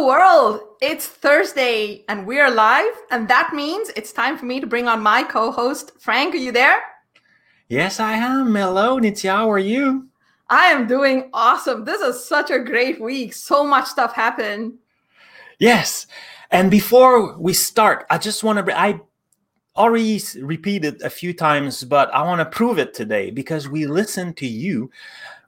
Hello, 0.00 0.08
world. 0.08 0.60
It's 0.80 1.06
Thursday 1.06 2.06
and 2.08 2.26
we 2.26 2.40
are 2.40 2.50
live. 2.50 2.94
And 3.10 3.28
that 3.28 3.52
means 3.52 3.90
it's 3.96 4.14
time 4.14 4.38
for 4.38 4.46
me 4.46 4.58
to 4.58 4.66
bring 4.66 4.88
on 4.88 5.02
my 5.02 5.22
co 5.22 5.52
host, 5.52 5.92
Frank. 6.00 6.34
Are 6.34 6.38
you 6.38 6.52
there? 6.52 6.80
Yes, 7.68 8.00
I 8.00 8.14
am. 8.14 8.54
Hello, 8.54 8.98
Nitya. 8.98 9.30
How 9.30 9.50
are 9.50 9.58
you? 9.58 10.08
I 10.48 10.68
am 10.68 10.86
doing 10.86 11.28
awesome. 11.34 11.84
This 11.84 12.00
is 12.00 12.24
such 12.24 12.50
a 12.50 12.60
great 12.60 12.98
week. 12.98 13.34
So 13.34 13.62
much 13.62 13.88
stuff 13.88 14.14
happened. 14.14 14.78
Yes. 15.58 16.06
And 16.50 16.70
before 16.70 17.38
we 17.38 17.52
start, 17.52 18.06
I 18.08 18.16
just 18.16 18.42
want 18.42 18.66
to, 18.66 18.80
I 18.80 19.00
already 19.76 20.18
repeated 20.40 21.02
a 21.02 21.10
few 21.10 21.34
times, 21.34 21.84
but 21.84 22.08
I 22.14 22.22
want 22.22 22.38
to 22.38 22.46
prove 22.46 22.78
it 22.78 22.94
today 22.94 23.30
because 23.30 23.68
we 23.68 23.86
listen 23.86 24.32
to 24.34 24.46
you 24.46 24.90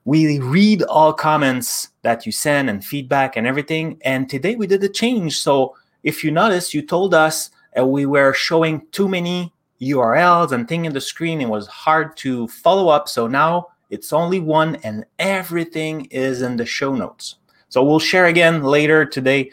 we 0.04 0.40
read 0.40 0.82
all 0.82 1.12
comments 1.12 1.90
that 2.02 2.26
you 2.26 2.32
send 2.32 2.68
and 2.68 2.84
feedback 2.84 3.36
and 3.36 3.46
everything. 3.46 3.98
And 4.04 4.28
today 4.28 4.56
we 4.56 4.66
did 4.66 4.82
a 4.82 4.88
change. 4.88 5.38
So 5.38 5.76
if 6.02 6.24
you 6.24 6.30
notice, 6.30 6.74
you 6.74 6.82
told 6.82 7.14
us 7.14 7.50
uh, 7.78 7.86
we 7.86 8.06
were 8.06 8.32
showing 8.32 8.86
too 8.90 9.08
many 9.08 9.52
URLs 9.80 10.52
and 10.52 10.68
thing 10.68 10.84
in 10.84 10.92
the 10.92 11.00
screen. 11.00 11.40
It 11.40 11.48
was 11.48 11.66
hard 11.68 12.16
to 12.18 12.48
follow 12.48 12.88
up. 12.88 13.08
So 13.08 13.28
now 13.28 13.68
it's 13.90 14.12
only 14.12 14.40
one 14.40 14.76
and 14.76 15.04
everything 15.18 16.06
is 16.06 16.42
in 16.42 16.56
the 16.56 16.66
show 16.66 16.94
notes. 16.94 17.36
So 17.68 17.84
we'll 17.84 18.00
share 18.00 18.26
again 18.26 18.64
later 18.64 19.06
today 19.06 19.50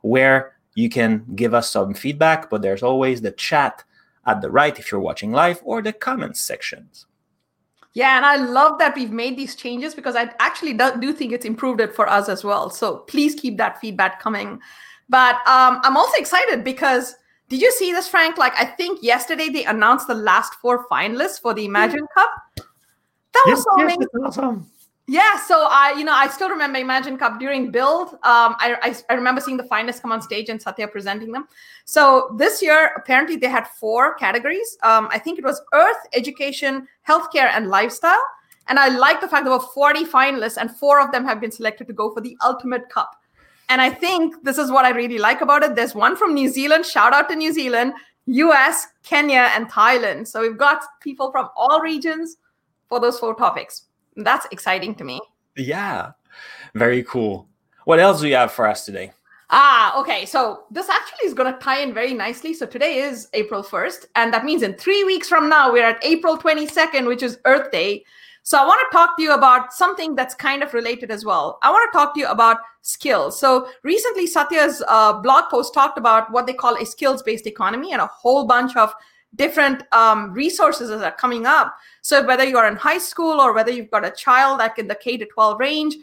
where 0.00 0.56
you 0.74 0.88
can 0.88 1.24
give 1.34 1.52
us 1.52 1.70
some 1.70 1.92
feedback, 1.92 2.48
but 2.48 2.62
there's 2.62 2.82
always 2.82 3.20
the 3.20 3.32
chat 3.32 3.84
at 4.26 4.40
the 4.40 4.50
right 4.50 4.78
if 4.78 4.90
you're 4.90 5.00
watching 5.00 5.32
live 5.32 5.60
or 5.62 5.82
the 5.82 5.92
comments 5.92 6.40
sections. 6.40 7.06
Yeah, 7.92 8.16
and 8.16 8.24
I 8.24 8.36
love 8.36 8.78
that 8.78 8.94
we've 8.94 9.10
made 9.10 9.36
these 9.36 9.56
changes 9.56 9.94
because 9.94 10.14
I 10.14 10.32
actually 10.38 10.74
do, 10.74 11.12
think 11.12 11.32
it's 11.32 11.44
improved 11.44 11.80
it 11.80 11.94
for 11.94 12.08
us 12.08 12.28
as 12.28 12.44
well. 12.44 12.70
So 12.70 12.98
please 12.98 13.34
keep 13.34 13.56
that 13.56 13.80
feedback 13.80 14.20
coming. 14.20 14.60
But 15.08 15.36
um, 15.46 15.80
I'm 15.82 15.96
also 15.96 16.16
excited 16.16 16.62
because 16.62 17.16
did 17.48 17.60
you 17.60 17.72
see 17.72 17.90
this, 17.92 18.06
Frank? 18.06 18.38
Like, 18.38 18.52
I 18.56 18.64
think 18.64 19.02
yesterday 19.02 19.48
they 19.48 19.64
announced 19.64 20.06
the 20.06 20.14
last 20.14 20.54
four 20.54 20.86
finalists 20.86 21.40
for 21.40 21.52
the 21.52 21.64
Imagine 21.64 22.06
Cup. 22.16 22.30
That 22.56 23.44
was 23.48 23.64
so 23.64 23.78
yes, 23.78 23.96
awesome. 24.22 24.70
Yeah, 25.10 25.40
so 25.44 25.66
I, 25.68 25.92
you 25.98 26.04
know, 26.04 26.12
I 26.14 26.28
still 26.28 26.48
remember 26.48 26.78
Imagine 26.78 27.18
Cup 27.18 27.40
during 27.40 27.72
build. 27.72 28.10
Um, 28.22 28.54
I, 28.60 28.76
I, 28.80 28.94
I, 29.10 29.14
remember 29.14 29.40
seeing 29.40 29.56
the 29.56 29.64
finalists 29.64 30.00
come 30.00 30.12
on 30.12 30.22
stage 30.22 30.48
and 30.48 30.62
Satya 30.62 30.86
presenting 30.86 31.32
them. 31.32 31.48
So 31.84 32.32
this 32.38 32.62
year, 32.62 32.92
apparently, 32.96 33.34
they 33.34 33.48
had 33.48 33.66
four 33.66 34.14
categories. 34.14 34.78
Um, 34.84 35.08
I 35.10 35.18
think 35.18 35.40
it 35.40 35.44
was 35.44 35.60
Earth, 35.74 35.96
Education, 36.12 36.86
Healthcare, 37.08 37.50
and 37.52 37.66
Lifestyle. 37.66 38.22
And 38.68 38.78
I 38.78 38.86
like 38.86 39.20
the 39.20 39.26
fact 39.26 39.44
there 39.44 39.52
were 39.52 39.58
40 39.58 40.04
finalists, 40.04 40.58
and 40.58 40.70
four 40.70 41.00
of 41.00 41.10
them 41.10 41.24
have 41.24 41.40
been 41.40 41.50
selected 41.50 41.88
to 41.88 41.92
go 41.92 42.14
for 42.14 42.20
the 42.20 42.36
Ultimate 42.44 42.88
Cup. 42.88 43.10
And 43.68 43.80
I 43.80 43.90
think 43.90 44.36
this 44.44 44.58
is 44.58 44.70
what 44.70 44.84
I 44.84 44.90
really 44.90 45.18
like 45.18 45.40
about 45.40 45.64
it. 45.64 45.74
There's 45.74 45.92
one 45.92 46.14
from 46.14 46.34
New 46.34 46.48
Zealand. 46.48 46.86
Shout 46.86 47.12
out 47.12 47.28
to 47.30 47.34
New 47.34 47.52
Zealand, 47.52 47.94
US, 48.26 48.86
Kenya, 49.02 49.50
and 49.56 49.68
Thailand. 49.68 50.28
So 50.28 50.40
we've 50.40 50.56
got 50.56 50.84
people 51.00 51.32
from 51.32 51.48
all 51.56 51.80
regions 51.80 52.36
for 52.88 53.00
those 53.00 53.18
four 53.18 53.34
topics. 53.34 53.86
That's 54.16 54.46
exciting 54.50 54.94
to 54.96 55.04
me. 55.04 55.20
Yeah, 55.56 56.12
very 56.74 57.02
cool. 57.04 57.48
What 57.84 57.98
else 57.98 58.20
do 58.20 58.28
you 58.28 58.36
have 58.36 58.52
for 58.52 58.66
us 58.66 58.84
today? 58.84 59.12
Ah, 59.50 59.98
okay. 59.98 60.26
So 60.26 60.64
this 60.70 60.88
actually 60.88 61.26
is 61.26 61.34
going 61.34 61.52
to 61.52 61.58
tie 61.58 61.80
in 61.80 61.92
very 61.92 62.14
nicely. 62.14 62.54
So 62.54 62.66
today 62.66 62.98
is 62.98 63.28
April 63.32 63.64
1st, 63.64 64.06
and 64.14 64.32
that 64.32 64.44
means 64.44 64.62
in 64.62 64.74
three 64.74 65.02
weeks 65.02 65.28
from 65.28 65.48
now, 65.48 65.72
we're 65.72 65.84
at 65.84 66.04
April 66.04 66.38
22nd, 66.38 67.06
which 67.06 67.22
is 67.22 67.38
Earth 67.44 67.70
Day. 67.72 68.04
So 68.42 68.58
I 68.58 68.64
want 68.64 68.80
to 68.80 68.96
talk 68.96 69.16
to 69.16 69.22
you 69.22 69.32
about 69.32 69.72
something 69.72 70.14
that's 70.14 70.34
kind 70.34 70.62
of 70.62 70.72
related 70.72 71.10
as 71.10 71.24
well. 71.24 71.58
I 71.62 71.70
want 71.70 71.90
to 71.90 71.98
talk 71.98 72.14
to 72.14 72.20
you 72.20 72.28
about 72.28 72.58
skills. 72.82 73.38
So 73.38 73.68
recently, 73.82 74.26
Satya's 74.26 74.82
uh, 74.88 75.14
blog 75.20 75.50
post 75.50 75.74
talked 75.74 75.98
about 75.98 76.30
what 76.30 76.46
they 76.46 76.54
call 76.54 76.76
a 76.76 76.86
skills 76.86 77.22
based 77.22 77.46
economy 77.46 77.92
and 77.92 78.00
a 78.00 78.06
whole 78.06 78.46
bunch 78.46 78.76
of 78.76 78.94
different 79.36 79.84
um, 79.92 80.32
resources 80.32 80.88
that 80.90 81.02
are 81.02 81.16
coming 81.16 81.46
up. 81.46 81.76
So 82.02 82.26
whether 82.26 82.44
you're 82.44 82.66
in 82.66 82.76
high 82.76 82.98
school 82.98 83.40
or 83.40 83.54
whether 83.54 83.70
you've 83.70 83.90
got 83.90 84.04
a 84.04 84.10
child 84.10 84.58
like 84.58 84.78
in 84.78 84.88
the 84.88 84.94
K 84.94 85.16
to 85.16 85.26
12 85.26 85.60
range, 85.60 85.96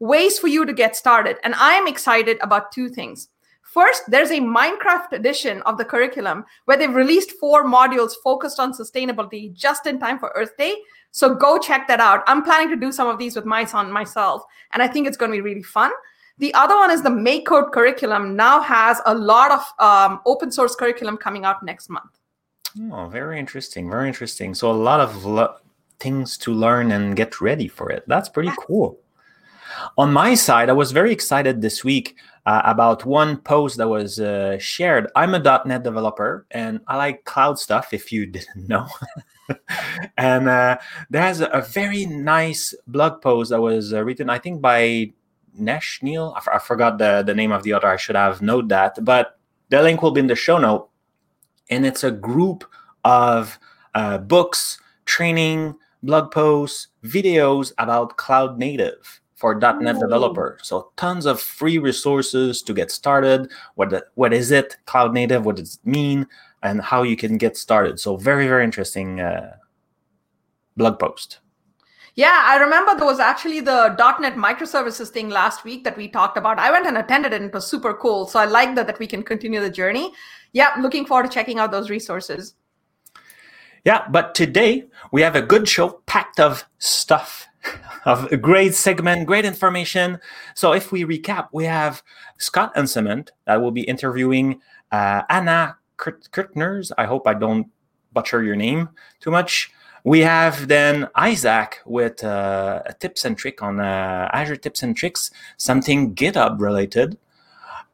ways 0.00 0.38
for 0.38 0.48
you 0.48 0.66
to 0.66 0.72
get 0.72 0.96
started. 0.96 1.38
And 1.44 1.54
I'm 1.56 1.86
excited 1.86 2.38
about 2.40 2.72
two 2.72 2.88
things. 2.88 3.28
First, 3.62 4.02
there's 4.06 4.30
a 4.30 4.38
Minecraft 4.38 5.12
edition 5.12 5.60
of 5.62 5.78
the 5.78 5.84
curriculum 5.84 6.44
where 6.66 6.76
they've 6.76 6.94
released 6.94 7.32
four 7.32 7.64
modules 7.64 8.12
focused 8.22 8.60
on 8.60 8.72
sustainability 8.72 9.52
just 9.52 9.86
in 9.86 9.98
time 9.98 10.18
for 10.18 10.32
Earth 10.36 10.56
Day. 10.56 10.76
So 11.10 11.34
go 11.34 11.58
check 11.58 11.88
that 11.88 11.98
out. 11.98 12.22
I'm 12.28 12.44
planning 12.44 12.68
to 12.68 12.76
do 12.76 12.92
some 12.92 13.08
of 13.08 13.18
these 13.18 13.34
with 13.34 13.44
my 13.44 13.64
son 13.64 13.90
myself, 13.90 14.44
and 14.72 14.82
I 14.82 14.86
think 14.86 15.08
it's 15.08 15.16
going 15.16 15.32
to 15.32 15.36
be 15.36 15.40
really 15.40 15.62
fun. 15.62 15.90
The 16.38 16.54
other 16.54 16.76
one 16.76 16.90
is 16.90 17.02
the 17.02 17.08
MakeCode 17.08 17.72
curriculum 17.72 18.36
now 18.36 18.60
has 18.60 19.00
a 19.06 19.14
lot 19.14 19.50
of 19.50 19.60
um, 19.80 20.20
open 20.26 20.52
source 20.52 20.76
curriculum 20.76 21.16
coming 21.16 21.44
out 21.44 21.64
next 21.64 21.88
month. 21.88 22.20
Oh, 22.90 23.06
very 23.06 23.38
interesting. 23.38 23.88
Very 23.90 24.08
interesting. 24.08 24.54
So 24.54 24.70
a 24.70 24.72
lot 24.72 25.00
of 25.00 25.24
lo- 25.24 25.56
things 26.00 26.36
to 26.38 26.52
learn 26.52 26.90
and 26.92 27.16
get 27.16 27.40
ready 27.40 27.68
for 27.68 27.90
it. 27.90 28.04
That's 28.06 28.28
pretty 28.28 28.50
cool. 28.58 28.98
On 29.96 30.12
my 30.12 30.34
side, 30.34 30.68
I 30.68 30.72
was 30.72 30.92
very 30.92 31.12
excited 31.12 31.60
this 31.60 31.84
week 31.84 32.16
uh, 32.46 32.62
about 32.64 33.04
one 33.04 33.38
post 33.38 33.76
that 33.78 33.88
was 33.88 34.20
uh, 34.20 34.58
shared. 34.58 35.10
I'm 35.16 35.34
a 35.34 35.62
.NET 35.64 35.82
developer 35.82 36.46
and 36.50 36.80
I 36.86 36.96
like 36.96 37.24
cloud 37.24 37.58
stuff. 37.58 37.92
If 37.92 38.12
you 38.12 38.26
didn't 38.36 38.68
know, 38.68 38.86
and 40.16 40.48
uh, 40.48 40.78
there's 41.10 41.40
a 41.40 41.64
very 41.72 42.06
nice 42.06 42.74
blog 42.86 43.20
post 43.22 43.50
that 43.50 43.60
was 43.60 43.92
uh, 43.92 44.02
written, 44.04 44.30
I 44.30 44.38
think, 44.38 44.60
by 44.60 45.12
Nash 45.56 46.00
Neil. 46.02 46.32
I, 46.36 46.38
f- 46.38 46.48
I 46.54 46.58
forgot 46.58 46.98
the 46.98 47.22
the 47.24 47.34
name 47.34 47.52
of 47.52 47.62
the 47.62 47.74
author. 47.74 47.88
I 47.88 47.96
should 47.96 48.16
have 48.16 48.42
known 48.42 48.68
that, 48.68 49.04
but 49.04 49.38
the 49.70 49.82
link 49.82 50.02
will 50.02 50.10
be 50.10 50.20
in 50.20 50.26
the 50.26 50.36
show 50.36 50.58
note 50.58 50.90
and 51.70 51.86
it's 51.86 52.04
a 52.04 52.10
group 52.10 52.64
of 53.04 53.58
uh, 53.94 54.18
books, 54.18 54.78
training, 55.04 55.74
blog 56.02 56.30
posts, 56.30 56.88
videos 57.04 57.72
about 57.78 58.16
cloud 58.16 58.58
native 58.58 59.20
for 59.36 59.54
.NET 59.54 59.98
developer. 59.98 60.58
So 60.62 60.92
tons 60.96 61.26
of 61.26 61.40
free 61.40 61.78
resources 61.78 62.62
to 62.62 62.72
get 62.72 62.90
started. 62.90 63.50
What 63.74 63.90
the, 63.90 64.06
what 64.14 64.32
is 64.32 64.50
it? 64.50 64.76
Cloud 64.86 65.12
native. 65.12 65.44
What 65.44 65.56
does 65.56 65.74
it 65.74 65.86
mean? 65.86 66.26
And 66.62 66.80
how 66.80 67.02
you 67.02 67.16
can 67.16 67.36
get 67.36 67.56
started. 67.56 68.00
So 68.00 68.16
very 68.16 68.46
very 68.46 68.64
interesting 68.64 69.20
uh, 69.20 69.56
blog 70.76 70.98
post. 70.98 71.40
Yeah, 72.16 72.42
I 72.44 72.58
remember 72.58 72.94
there 72.94 73.06
was 73.06 73.18
actually 73.18 73.60
the 73.60 73.88
.NET 74.20 74.36
microservices 74.36 75.08
thing 75.08 75.30
last 75.30 75.64
week 75.64 75.82
that 75.82 75.96
we 75.96 76.06
talked 76.06 76.36
about. 76.36 76.60
I 76.60 76.70
went 76.70 76.86
and 76.86 76.96
attended 76.96 77.32
it 77.32 77.40
and 77.40 77.46
it 77.46 77.54
was 77.54 77.66
super 77.66 77.92
cool. 77.92 78.28
So 78.28 78.38
I 78.38 78.44
like 78.44 78.76
that 78.76 78.86
that 78.86 79.00
we 79.00 79.08
can 79.08 79.24
continue 79.24 79.60
the 79.60 79.70
journey. 79.70 80.12
Yeah, 80.52 80.70
looking 80.80 81.06
forward 81.06 81.24
to 81.24 81.28
checking 81.28 81.58
out 81.58 81.72
those 81.72 81.90
resources. 81.90 82.54
Yeah, 83.84 84.06
but 84.08 84.34
today 84.34 84.84
we 85.10 85.22
have 85.22 85.34
a 85.34 85.42
good 85.42 85.68
show 85.68 86.02
packed 86.06 86.38
of 86.38 86.64
stuff, 86.78 87.48
of 88.04 88.32
a 88.32 88.36
great 88.36 88.76
segment, 88.76 89.26
great 89.26 89.44
information. 89.44 90.20
So 90.54 90.72
if 90.72 90.92
we 90.92 91.04
recap, 91.04 91.48
we 91.52 91.64
have 91.64 92.02
Scott 92.38 92.76
Hanselman 92.76 93.28
that 93.46 93.60
will 93.60 93.72
be 93.72 93.82
interviewing 93.82 94.60
uh, 94.92 95.22
Anna 95.28 95.78
Kirtners. 95.98 96.92
I 96.96 97.06
hope 97.06 97.26
I 97.26 97.34
don't 97.34 97.66
butcher 98.12 98.44
your 98.44 98.56
name 98.56 98.90
too 99.18 99.32
much. 99.32 99.72
We 100.04 100.20
have 100.20 100.68
then 100.68 101.08
Isaac 101.14 101.80
with 101.86 102.22
uh, 102.22 102.82
tips 103.00 103.24
and 103.24 103.38
trick 103.38 103.62
on 103.62 103.80
uh, 103.80 104.28
Azure 104.34 104.56
tips 104.56 104.82
and 104.82 104.94
tricks, 104.94 105.30
something 105.56 106.14
GitHub 106.14 106.60
related. 106.60 107.16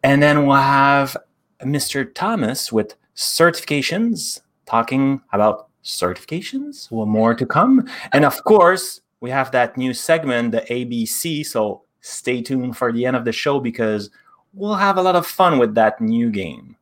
And 0.03 0.21
then 0.21 0.47
we'll 0.47 0.57
have 0.57 1.17
Mr. 1.63 2.13
Thomas 2.13 2.73
with 2.73 2.97
certifications, 3.15 4.41
talking 4.67 5.21
about 5.33 5.69
certifications. 5.85 6.91
Well, 6.91 7.07
more 7.07 7.35
to 7.35 7.47
come. 7.47 7.89
And 8.13 8.25
of 8.25 8.43
course, 8.43 9.01
we 9.21 9.31
have 9.31 9.53
that 9.53 9.77
new 9.77 9.95
segment, 9.95 10.51
the 10.51 10.63
ABC. 10.63 11.47
So 11.47 11.83
stay 12.01 12.43
tuned 12.43 12.77
for 12.77 12.93
the 12.93 13.07
end 13.07 13.17
of 13.17 13.25
the 13.25 13.33
show 13.33 13.61
because 13.61 14.11
we'll 14.53 14.75
have 14.75 14.97
a 14.97 15.03
lot 15.03 15.17
of 15.17 15.27
fun 15.27 15.59
with 15.59 15.75
that 15.75 16.01
new 16.01 16.31
game. 16.31 16.77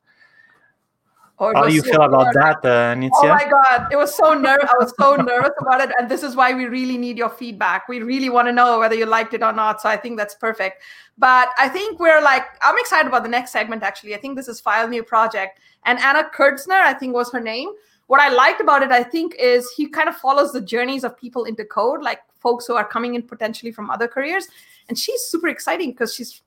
Oh, 1.40 1.54
How 1.54 1.66
do 1.66 1.72
you 1.72 1.82
so 1.82 1.92
feel 1.92 2.02
about 2.02 2.34
that, 2.34 2.56
uh, 2.64 2.94
Nitya? 2.96 3.10
Oh 3.14 3.28
my 3.28 3.44
god, 3.48 3.92
it 3.92 3.96
was 3.96 4.12
so 4.16 4.34
nervous. 4.34 4.68
I 4.68 4.74
was 4.76 4.92
so 4.98 5.14
nervous 5.14 5.52
about 5.60 5.80
it, 5.80 5.94
and 5.96 6.08
this 6.08 6.24
is 6.24 6.34
why 6.34 6.52
we 6.52 6.64
really 6.64 6.98
need 6.98 7.16
your 7.16 7.28
feedback. 7.28 7.88
We 7.88 8.02
really 8.02 8.28
want 8.28 8.48
to 8.48 8.52
know 8.52 8.80
whether 8.80 8.96
you 8.96 9.06
liked 9.06 9.34
it 9.34 9.42
or 9.44 9.52
not. 9.52 9.80
So 9.80 9.88
I 9.88 9.96
think 9.96 10.18
that's 10.18 10.34
perfect. 10.34 10.82
But 11.16 11.50
I 11.56 11.68
think 11.68 12.00
we're 12.00 12.20
like, 12.20 12.44
I'm 12.60 12.76
excited 12.78 13.06
about 13.06 13.22
the 13.22 13.28
next 13.28 13.52
segment. 13.52 13.84
Actually, 13.84 14.16
I 14.16 14.18
think 14.18 14.36
this 14.36 14.48
is 14.48 14.58
file 14.58 14.88
new 14.88 15.04
project, 15.04 15.60
and 15.84 16.00
Anna 16.00 16.28
Kurtzner, 16.36 16.80
I 16.80 16.92
think 16.92 17.14
was 17.14 17.30
her 17.30 17.40
name. 17.40 17.68
What 18.08 18.20
I 18.20 18.30
liked 18.30 18.60
about 18.60 18.82
it, 18.82 18.90
I 18.90 19.04
think, 19.04 19.36
is 19.38 19.70
he 19.76 19.86
kind 19.86 20.08
of 20.08 20.16
follows 20.16 20.50
the 20.52 20.60
journeys 20.60 21.04
of 21.04 21.16
people 21.16 21.44
into 21.44 21.64
code, 21.64 22.02
like 22.02 22.20
folks 22.40 22.66
who 22.66 22.74
are 22.74 22.84
coming 22.84 23.14
in 23.14 23.22
potentially 23.22 23.70
from 23.70 23.90
other 23.90 24.08
careers, 24.08 24.48
and 24.88 24.98
she's 24.98 25.20
super 25.22 25.46
exciting 25.46 25.92
because 25.92 26.14
she's 26.14 26.42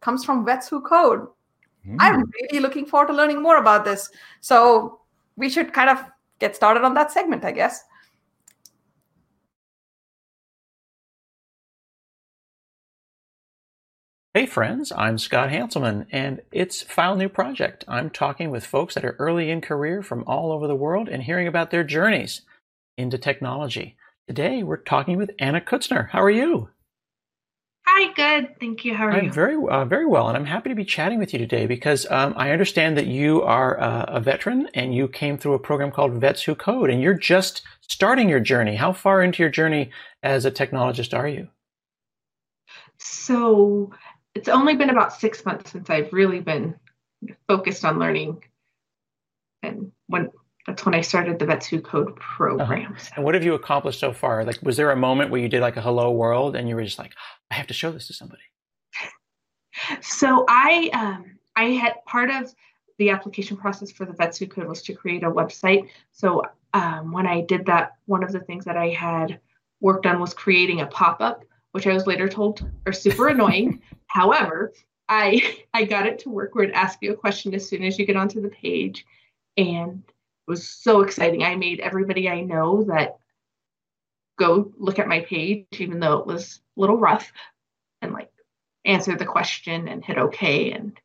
comes 0.00 0.24
from 0.24 0.44
vets 0.44 0.68
who 0.68 0.80
code 0.80 1.28
Mm. 1.86 1.96
I'm 1.98 2.30
really 2.40 2.60
looking 2.60 2.86
forward 2.86 3.08
to 3.08 3.12
learning 3.14 3.42
more 3.42 3.56
about 3.56 3.84
this. 3.84 4.10
So 4.40 5.00
we 5.36 5.50
should 5.50 5.72
kind 5.72 5.90
of 5.90 5.98
get 6.38 6.56
started 6.56 6.84
on 6.84 6.94
that 6.94 7.12
segment, 7.12 7.44
I 7.44 7.52
guess. 7.52 7.84
Hey 14.34 14.46
friends, 14.46 14.90
I'm 14.96 15.18
Scott 15.18 15.50
Hanselman 15.50 16.06
and 16.10 16.40
it's 16.52 16.80
File 16.80 17.16
New 17.16 17.28
Project. 17.28 17.84
I'm 17.86 18.08
talking 18.08 18.50
with 18.50 18.64
folks 18.64 18.94
that 18.94 19.04
are 19.04 19.14
early 19.18 19.50
in 19.50 19.60
career 19.60 20.02
from 20.02 20.24
all 20.26 20.52
over 20.52 20.66
the 20.66 20.74
world 20.74 21.10
and 21.10 21.22
hearing 21.22 21.46
about 21.46 21.70
their 21.70 21.84
journeys 21.84 22.40
into 22.96 23.18
technology. 23.18 23.94
Today 24.26 24.62
we're 24.62 24.78
talking 24.78 25.18
with 25.18 25.32
Anna 25.38 25.60
Kutzner. 25.60 26.08
How 26.08 26.22
are 26.22 26.30
you? 26.30 26.70
Hi, 27.84 28.12
good. 28.12 28.60
Thank 28.60 28.84
you. 28.84 28.94
How 28.94 29.06
are 29.06 29.12
you? 29.12 29.18
I'm 29.18 29.24
you? 29.24 29.32
very, 29.32 29.56
uh, 29.56 29.84
very 29.84 30.06
well, 30.06 30.28
and 30.28 30.36
I'm 30.36 30.44
happy 30.44 30.68
to 30.68 30.74
be 30.74 30.84
chatting 30.84 31.18
with 31.18 31.32
you 31.32 31.38
today 31.38 31.66
because 31.66 32.06
um, 32.10 32.32
I 32.36 32.52
understand 32.52 32.96
that 32.96 33.06
you 33.06 33.42
are 33.42 33.80
uh, 33.80 34.04
a 34.06 34.20
veteran 34.20 34.68
and 34.74 34.94
you 34.94 35.08
came 35.08 35.36
through 35.36 35.54
a 35.54 35.58
program 35.58 35.90
called 35.90 36.12
Vets 36.12 36.44
Who 36.44 36.54
Code, 36.54 36.90
and 36.90 37.02
you're 37.02 37.14
just 37.14 37.62
starting 37.80 38.28
your 38.28 38.38
journey. 38.40 38.76
How 38.76 38.92
far 38.92 39.20
into 39.20 39.42
your 39.42 39.50
journey 39.50 39.90
as 40.22 40.44
a 40.44 40.50
technologist 40.50 41.16
are 41.16 41.26
you? 41.26 41.48
So, 42.98 43.92
it's 44.34 44.48
only 44.48 44.76
been 44.76 44.90
about 44.90 45.12
six 45.12 45.44
months 45.44 45.72
since 45.72 45.90
I've 45.90 46.12
really 46.12 46.40
been 46.40 46.76
focused 47.48 47.84
on 47.84 47.98
learning. 47.98 48.44
And 49.62 49.90
when 50.06 50.30
that's 50.72 50.86
when 50.86 50.94
I 50.94 51.02
started 51.02 51.38
the 51.38 51.44
Vets 51.44 51.66
Who 51.66 51.80
Code 51.80 52.16
program. 52.16 52.92
Uh-huh. 52.92 53.10
And 53.16 53.24
what 53.24 53.34
have 53.34 53.44
you 53.44 53.54
accomplished 53.54 54.00
so 54.00 54.12
far? 54.12 54.44
Like, 54.44 54.60
was 54.62 54.76
there 54.76 54.90
a 54.90 54.96
moment 54.96 55.30
where 55.30 55.40
you 55.40 55.48
did 55.48 55.60
like 55.60 55.76
a 55.76 55.82
hello 55.82 56.10
world 56.10 56.56
and 56.56 56.68
you 56.68 56.74
were 56.74 56.84
just 56.84 56.98
like, 56.98 57.12
I 57.50 57.54
have 57.54 57.66
to 57.66 57.74
show 57.74 57.92
this 57.92 58.06
to 58.06 58.14
somebody? 58.14 58.42
So 60.00 60.44
I, 60.48 60.90
um, 60.92 61.38
I 61.56 61.70
had 61.70 61.94
part 62.06 62.30
of 62.30 62.54
the 62.98 63.10
application 63.10 63.56
process 63.56 63.90
for 63.90 64.06
the 64.06 64.12
Vets 64.12 64.38
Who 64.38 64.46
Code 64.46 64.66
was 64.66 64.82
to 64.82 64.94
create 64.94 65.24
a 65.24 65.30
website. 65.30 65.88
So 66.12 66.42
um, 66.72 67.12
when 67.12 67.26
I 67.26 67.42
did 67.42 67.66
that, 67.66 67.92
one 68.06 68.22
of 68.22 68.32
the 68.32 68.40
things 68.40 68.64
that 68.64 68.76
I 68.76 68.88
had 68.88 69.40
worked 69.80 70.06
on 70.06 70.20
was 70.20 70.32
creating 70.32 70.80
a 70.80 70.86
pop 70.86 71.20
up 71.20 71.44
which 71.72 71.86
I 71.86 71.92
was 71.92 72.06
later 72.06 72.28
told 72.28 72.70
are 72.86 72.92
super 72.92 73.28
annoying. 73.28 73.82
However, 74.06 74.72
I 75.08 75.58
I 75.74 75.84
got 75.84 76.06
it 76.06 76.20
to 76.20 76.30
work 76.30 76.54
where 76.54 76.64
it 76.64 76.74
asks 76.74 76.98
you 77.02 77.12
a 77.12 77.16
question 77.16 77.54
as 77.54 77.68
soon 77.68 77.82
as 77.82 77.98
you 77.98 78.06
get 78.06 78.16
onto 78.16 78.40
the 78.40 78.48
page, 78.48 79.04
and 79.56 80.02
was 80.46 80.66
so 80.66 81.02
exciting. 81.02 81.42
I 81.42 81.56
made 81.56 81.80
everybody 81.80 82.28
I 82.28 82.40
know 82.40 82.84
that 82.84 83.18
go 84.38 84.72
look 84.78 84.98
at 84.98 85.08
my 85.08 85.20
page, 85.20 85.66
even 85.78 86.00
though 86.00 86.18
it 86.18 86.26
was 86.26 86.60
a 86.76 86.80
little 86.80 86.98
rough, 86.98 87.32
and 88.00 88.12
like 88.12 88.30
answer 88.84 89.16
the 89.16 89.24
question 89.24 89.88
and 89.88 90.04
hit 90.04 90.18
OK. 90.18 90.72
And 90.72 90.98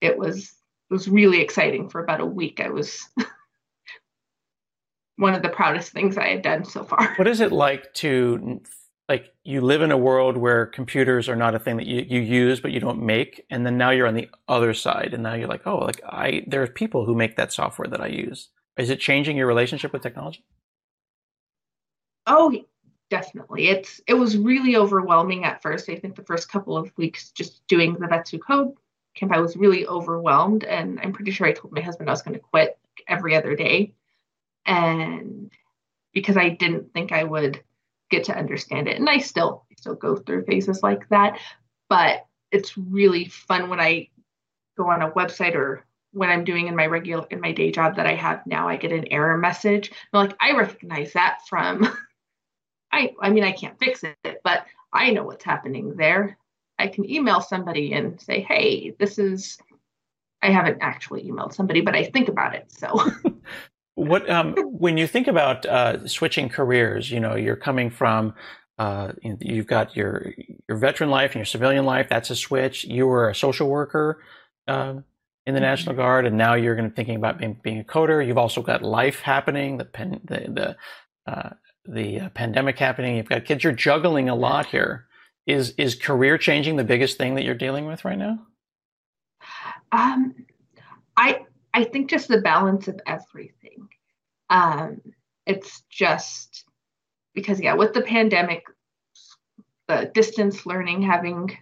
it 0.00 0.18
was 0.18 0.52
it 0.90 0.94
was 0.94 1.08
really 1.08 1.40
exciting 1.40 1.88
for 1.88 2.02
about 2.02 2.20
a 2.20 2.26
week. 2.26 2.60
I 2.60 2.70
was 2.70 3.08
one 5.16 5.34
of 5.34 5.42
the 5.42 5.48
proudest 5.48 5.92
things 5.92 6.18
I 6.18 6.28
had 6.28 6.42
done 6.42 6.64
so 6.64 6.84
far. 6.84 7.14
What 7.16 7.28
is 7.28 7.40
it 7.40 7.52
like 7.52 7.92
to 7.94 8.60
like 9.08 9.26
you 9.44 9.60
live 9.60 9.82
in 9.82 9.90
a 9.90 9.96
world 9.96 10.36
where 10.36 10.66
computers 10.66 11.28
are 11.28 11.36
not 11.36 11.54
a 11.54 11.58
thing 11.58 11.76
that 11.76 11.86
you, 11.86 12.04
you 12.08 12.20
use 12.20 12.60
but 12.60 12.72
you 12.72 12.80
don't 12.80 13.02
make 13.02 13.44
and 13.50 13.66
then 13.66 13.76
now 13.76 13.90
you're 13.90 14.06
on 14.06 14.14
the 14.14 14.28
other 14.48 14.72
side 14.72 15.10
and 15.12 15.22
now 15.22 15.34
you're 15.34 15.48
like 15.48 15.66
oh 15.66 15.78
like 15.78 16.00
i 16.08 16.42
there 16.46 16.62
are 16.62 16.66
people 16.66 17.04
who 17.04 17.14
make 17.14 17.36
that 17.36 17.52
software 17.52 17.88
that 17.88 18.00
i 18.00 18.06
use 18.06 18.48
is 18.76 18.90
it 18.90 19.00
changing 19.00 19.36
your 19.36 19.46
relationship 19.46 19.92
with 19.92 20.02
technology? 20.02 20.44
Oh 22.26 22.54
definitely. 23.10 23.68
It's 23.68 24.00
it 24.06 24.14
was 24.14 24.36
really 24.38 24.76
overwhelming 24.76 25.44
at 25.44 25.60
first. 25.60 25.88
I 25.90 25.96
think 25.96 26.16
the 26.16 26.24
first 26.24 26.48
couple 26.48 26.76
of 26.76 26.90
weeks 26.96 27.30
just 27.30 27.66
doing 27.66 27.94
the 27.94 28.06
vets 28.06 28.30
who 28.30 28.38
code 28.38 28.74
camp 29.14 29.30
i 29.30 29.40
was 29.40 29.58
really 29.58 29.86
overwhelmed 29.86 30.64
and 30.64 30.98
i'm 31.00 31.12
pretty 31.12 31.30
sure 31.30 31.46
i 31.46 31.52
told 31.52 31.70
my 31.70 31.82
husband 31.82 32.08
i 32.08 32.12
was 32.14 32.22
going 32.22 32.32
to 32.32 32.40
quit 32.40 32.78
every 33.06 33.36
other 33.36 33.54
day. 33.54 33.92
And 34.64 35.52
because 36.14 36.38
i 36.38 36.48
didn't 36.48 36.94
think 36.94 37.12
i 37.12 37.22
would 37.22 37.62
get 38.12 38.24
to 38.24 38.36
understand 38.36 38.86
it. 38.86 38.98
And 38.98 39.10
I 39.10 39.18
still 39.18 39.64
still 39.76 39.96
go 39.96 40.14
through 40.14 40.44
phases 40.44 40.84
like 40.84 41.08
that, 41.08 41.40
but 41.88 42.26
it's 42.52 42.78
really 42.78 43.24
fun 43.24 43.68
when 43.68 43.80
I 43.80 44.10
go 44.78 44.88
on 44.88 45.02
a 45.02 45.10
website 45.10 45.56
or 45.56 45.84
when 46.12 46.30
I'm 46.30 46.44
doing 46.44 46.68
in 46.68 46.76
my 46.76 46.86
regular 46.86 47.26
in 47.30 47.40
my 47.40 47.52
day 47.52 47.70
job 47.70 47.96
that 47.96 48.06
I 48.06 48.14
have 48.14 48.46
now, 48.46 48.68
I 48.68 48.76
get 48.76 48.92
an 48.92 49.10
error 49.10 49.36
message. 49.36 49.90
I'm 50.12 50.28
like, 50.28 50.36
I 50.40 50.52
recognize 50.52 51.12
that 51.14 51.40
from 51.48 51.88
I 52.92 53.14
I 53.20 53.30
mean 53.30 53.44
I 53.44 53.52
can't 53.52 53.78
fix 53.78 54.04
it, 54.04 54.40
but 54.44 54.66
I 54.92 55.10
know 55.10 55.24
what's 55.24 55.44
happening 55.44 55.96
there. 55.96 56.38
I 56.78 56.88
can 56.88 57.08
email 57.08 57.40
somebody 57.40 57.92
and 57.92 58.20
say, 58.20 58.40
hey, 58.40 58.94
this 58.98 59.18
is 59.18 59.58
I 60.42 60.50
haven't 60.50 60.78
actually 60.80 61.22
emailed 61.24 61.54
somebody, 61.54 61.80
but 61.80 61.94
I 61.94 62.04
think 62.04 62.28
about 62.28 62.54
it. 62.54 62.72
So 62.72 63.10
What 63.94 64.28
um, 64.30 64.54
when 64.56 64.96
you 64.96 65.06
think 65.06 65.28
about 65.28 65.66
uh, 65.66 66.06
switching 66.08 66.48
careers, 66.48 67.10
you 67.10 67.20
know, 67.20 67.34
you're 67.34 67.56
coming 67.56 67.90
from 67.90 68.34
uh, 68.78 69.12
you've 69.22 69.66
got 69.66 69.94
your 69.94 70.32
your 70.66 70.78
veteran 70.78 71.10
life 71.10 71.32
and 71.32 71.36
your 71.36 71.44
civilian 71.44 71.84
life. 71.84 72.08
That's 72.08 72.30
a 72.30 72.36
switch. 72.36 72.84
You 72.84 73.06
were 73.06 73.28
a 73.28 73.34
social 73.34 73.68
worker 73.68 74.22
um, 74.66 75.04
in 75.46 75.54
the 75.54 75.60
mm-hmm. 75.60 75.66
National 75.66 75.96
Guard, 75.96 76.26
and 76.26 76.38
now 76.38 76.54
you're 76.54 76.76
going 76.76 76.88
to 76.88 76.94
thinking 76.94 77.16
about 77.16 77.38
being, 77.38 77.58
being 77.62 77.80
a 77.80 77.84
coder. 77.84 78.24
You've 78.24 78.38
also 78.38 78.62
got 78.62 78.82
life 78.82 79.20
happening, 79.20 79.78
the 79.78 79.84
pen, 79.84 80.20
the 80.24 80.76
the 81.26 81.32
uh, 81.32 81.50
the 81.84 82.20
uh, 82.20 82.28
pandemic 82.30 82.78
happening. 82.78 83.16
You've 83.16 83.28
got 83.28 83.44
kids. 83.44 83.64
You're 83.64 83.72
juggling 83.72 84.28
a 84.28 84.34
lot 84.34 84.66
here. 84.66 85.06
Is 85.46 85.70
is 85.78 85.94
career 85.94 86.38
changing 86.38 86.76
the 86.76 86.84
biggest 86.84 87.18
thing 87.18 87.34
that 87.34 87.44
you're 87.44 87.54
dealing 87.54 87.86
with 87.86 88.04
right 88.04 88.18
now? 88.18 88.38
Um, 89.90 90.34
I 91.16 91.40
I 91.74 91.84
think 91.84 92.10
just 92.10 92.28
the 92.28 92.40
balance 92.40 92.88
of 92.88 93.00
everything. 93.06 93.88
Um, 94.50 95.00
it's 95.46 95.82
just 95.90 96.64
because, 97.34 97.60
yeah, 97.60 97.74
with 97.74 97.94
the 97.94 98.02
pandemic, 98.02 98.62
the 99.88 100.10
distance 100.14 100.66
learning, 100.66 101.02
having 101.02 101.56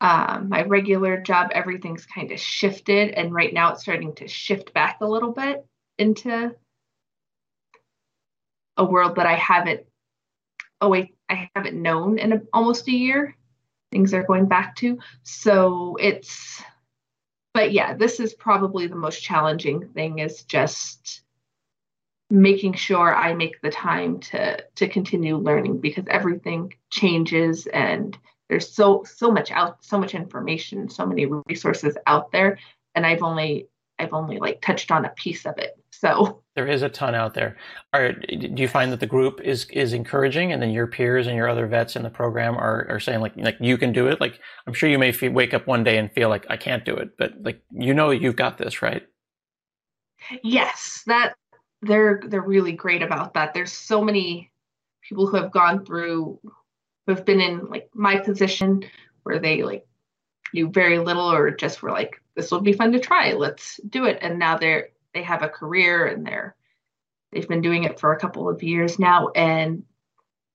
um, 0.00 0.48
my 0.48 0.62
regular 0.62 1.20
job, 1.20 1.50
everything's 1.52 2.06
kind 2.06 2.30
of 2.30 2.38
shifted. 2.38 3.10
And 3.10 3.34
right 3.34 3.52
now 3.52 3.72
it's 3.72 3.82
starting 3.82 4.14
to 4.16 4.28
shift 4.28 4.72
back 4.72 4.98
a 5.00 5.06
little 5.06 5.32
bit 5.32 5.66
into 5.98 6.54
a 8.76 8.84
world 8.84 9.16
that 9.16 9.26
I 9.26 9.34
haven't, 9.34 9.80
oh, 10.80 10.88
wait, 10.88 11.16
I 11.28 11.50
haven't 11.54 11.80
known 11.80 12.18
in 12.18 12.32
a, 12.32 12.42
almost 12.52 12.86
a 12.86 12.92
year. 12.92 13.36
Things 13.90 14.14
are 14.14 14.22
going 14.22 14.46
back 14.46 14.76
to. 14.76 14.98
So 15.24 15.96
it's, 15.98 16.62
but 17.52 17.72
yeah, 17.72 17.94
this 17.94 18.20
is 18.20 18.34
probably 18.34 18.86
the 18.86 18.94
most 18.94 19.20
challenging 19.20 19.88
thing 19.88 20.20
is 20.20 20.44
just 20.44 21.22
making 22.30 22.74
sure 22.74 23.14
I 23.14 23.34
make 23.34 23.60
the 23.62 23.70
time 23.70 24.20
to 24.20 24.62
to 24.76 24.88
continue 24.88 25.38
learning 25.38 25.78
because 25.80 26.04
everything 26.08 26.74
changes 26.90 27.66
and 27.66 28.16
there's 28.48 28.72
so 28.72 29.04
so 29.04 29.30
much 29.30 29.50
out 29.50 29.84
so 29.84 29.98
much 29.98 30.14
information 30.14 30.88
so 30.88 31.06
many 31.06 31.26
resources 31.46 31.96
out 32.06 32.30
there 32.32 32.58
and 32.94 33.06
I've 33.06 33.22
only 33.22 33.68
I've 33.98 34.12
only 34.12 34.38
like 34.38 34.60
touched 34.60 34.90
on 34.90 35.04
a 35.04 35.10
piece 35.10 35.44
of 35.44 35.58
it 35.58 35.78
so. 35.98 36.42
There 36.54 36.66
is 36.66 36.82
a 36.82 36.88
ton 36.88 37.14
out 37.14 37.34
there. 37.34 37.56
Are 37.92 38.12
do 38.12 38.62
you 38.62 38.68
find 38.68 38.92
that 38.92 39.00
the 39.00 39.06
group 39.06 39.40
is 39.40 39.66
is 39.70 39.92
encouraging 39.92 40.52
and 40.52 40.60
then 40.62 40.70
your 40.70 40.86
peers 40.86 41.26
and 41.26 41.36
your 41.36 41.48
other 41.48 41.66
vets 41.66 41.96
in 41.96 42.02
the 42.02 42.10
program 42.10 42.56
are 42.56 42.86
are 42.88 43.00
saying 43.00 43.20
like 43.20 43.36
like 43.36 43.56
you 43.60 43.76
can 43.78 43.92
do 43.92 44.06
it? 44.06 44.20
Like 44.20 44.40
I'm 44.66 44.72
sure 44.72 44.88
you 44.88 44.98
may 44.98 45.12
feel, 45.12 45.32
wake 45.32 45.54
up 45.54 45.66
one 45.66 45.84
day 45.84 45.98
and 45.98 46.12
feel 46.12 46.28
like 46.28 46.46
I 46.48 46.56
can't 46.56 46.84
do 46.84 46.94
it 46.94 47.16
but 47.16 47.32
like 47.42 47.62
you 47.70 47.94
know 47.94 48.10
you've 48.10 48.36
got 48.36 48.58
this 48.58 48.82
right? 48.82 49.06
Yes 50.42 51.02
that 51.06 51.34
they're 51.82 52.22
they're 52.26 52.42
really 52.42 52.72
great 52.72 53.02
about 53.02 53.34
that. 53.34 53.54
There's 53.54 53.72
so 53.72 54.02
many 54.02 54.50
people 55.02 55.26
who 55.26 55.36
have 55.36 55.50
gone 55.50 55.84
through 55.84 56.40
who 57.08 57.14
have 57.14 57.24
been 57.24 57.40
in 57.40 57.64
like 57.70 57.88
my 57.94 58.18
position 58.18 58.84
where 59.22 59.38
they 59.38 59.62
like 59.62 59.86
knew 60.52 60.68
very 60.68 60.98
little 60.98 61.32
or 61.32 61.50
just 61.50 61.80
were 61.82 61.90
like 61.90 62.20
this 62.36 62.50
will 62.50 62.60
be 62.60 62.74
fun 62.74 62.92
to 62.92 63.00
try. 63.00 63.32
Let's 63.32 63.80
do 63.88 64.04
it. 64.04 64.18
And 64.20 64.38
now 64.38 64.58
they're 64.58 64.90
they 65.14 65.22
have 65.22 65.42
a 65.42 65.48
career 65.48 66.04
and 66.04 66.26
they're 66.26 66.54
they've 67.32 67.48
been 67.48 67.62
doing 67.62 67.84
it 67.84 67.98
for 67.98 68.12
a 68.12 68.20
couple 68.20 68.46
of 68.46 68.62
years 68.62 68.98
now. 68.98 69.28
And 69.28 69.84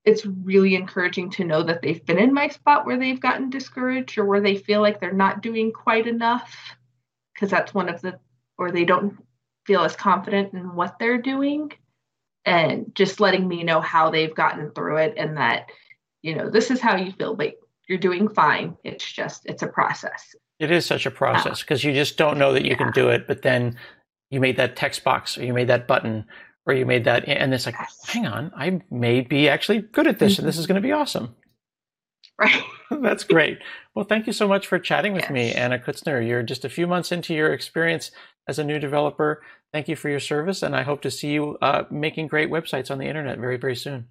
it's 0.05 0.27
really 0.27 0.75
encouraging 0.75 1.31
to 1.31 1.43
know 1.43 1.63
that 1.63 1.81
they've 1.81 2.05
been 2.05 2.19
in 2.19 2.33
my 2.33 2.50
spot 2.50 2.86
where 2.86 3.00
they've 3.00 3.19
gotten 3.19 3.50
discouraged 3.50 4.19
or 4.19 4.25
where 4.25 4.41
they 4.41 4.55
feel 4.55 4.81
like 4.81 5.00
they're 5.00 5.12
not 5.12 5.41
doing 5.41 5.72
quite 5.72 6.05
enough 6.05 6.55
because 7.33 7.50
that's 7.50 7.74
one 7.74 7.89
of 7.89 8.00
the 8.01 8.19
or 8.60 8.69
they 8.69 8.86
don't 8.86 9.17
feel 9.65 9.81
as 9.81 9.95
confident 9.95 10.53
in 10.53 10.75
what 10.75 11.00
they're 11.00 11.22
doing. 11.22 11.72
And 12.45 12.93
just 12.93 13.19
letting 13.19 13.48
me 13.48 13.63
know 13.63 13.81
how 13.81 14.12
they've 14.12 14.36
gotten 14.36 14.69
through 14.69 14.98
it 14.98 15.15
and 15.17 15.38
that 15.38 15.69
you 16.24 16.36
know 16.36 16.50
this 16.50 16.72
is 16.72 16.80
how 16.80 16.96
you 16.96 17.12
feel 17.12 17.36
but 17.36 17.53
you're 17.88 18.00
doing 18.00 18.27
fine 18.27 18.75
it's 18.84 19.10
just 19.10 19.46
it's 19.46 19.62
a 19.62 19.68
process 19.68 20.36
it 20.60 20.72
is 20.72 20.86
such 20.86 21.06
a 21.06 21.12
process 21.12 21.62
because 21.62 21.86
uh, 21.86 21.88
you 21.88 21.94
just 21.94 22.18
don't 22.18 22.39
know 22.39 22.53
that 22.53 22.63
you 22.63 22.72
yeah. 22.72 22.77
can 22.77 22.92
do 22.92 23.10
it 23.10 23.27
but 23.27 23.44
then 23.44 23.77
you 24.32 24.39
made 24.39 24.58
that 24.58 24.75
text 24.75 25.03
box 25.03 25.38
or 25.38 25.46
you 25.46 25.53
made 25.53 25.68
that 25.68 25.88
button 25.88 26.25
or 26.65 26.74
you 26.74 26.86
made 26.86 27.03
that 27.03 27.27
and 27.27 27.53
it's 27.53 27.68
like 27.68 27.75
yes. 27.77 28.01
hang 28.08 28.25
on 28.25 28.51
i 28.58 28.82
may 28.89 29.22
be 29.22 29.48
actually 29.48 29.80
good 29.80 30.08
at 30.08 30.18
this 30.18 30.34
mm-hmm. 30.34 30.42
and 30.42 30.48
this 30.48 30.58
is 30.58 30.65
going 30.65 30.82
to 30.82 30.88
be 30.88 30.92
awesome 30.92 31.36
right 32.39 32.63
that's 33.01 33.24
great 33.24 33.60
well 33.94 34.06
thank 34.06 34.25
you 34.25 34.34
so 34.34 34.48
much 34.48 34.65
for 34.65 34.80
chatting 34.80 35.13
with 35.13 35.24
yes. 35.24 35.32
me 35.32 35.51
anna 35.51 35.77
kutzner 35.77 36.25
you're 36.25 36.42
just 36.42 36.65
a 36.65 36.70
few 36.70 36.88
months 36.88 37.12
into 37.12 37.34
your 37.34 37.53
experience 37.53 38.12
as 38.48 38.60
a 38.60 38.63
new 38.63 38.80
developer. 38.80 39.42
Thank 39.72 39.88
you 39.88 39.96
for 39.96 40.10
your 40.10 40.20
service, 40.20 40.62
and 40.62 40.75
I 40.75 40.84
hope 40.84 41.01
to 41.01 41.12
see 41.12 41.32
you 41.32 41.58
uh, 41.62 41.84
making 41.89 42.27
great 42.27 42.50
websites 42.50 42.92
on 42.92 42.98
the 42.98 43.08
internet 43.08 43.39
very, 43.39 43.58
very 43.58 43.75
soon. 43.75 44.08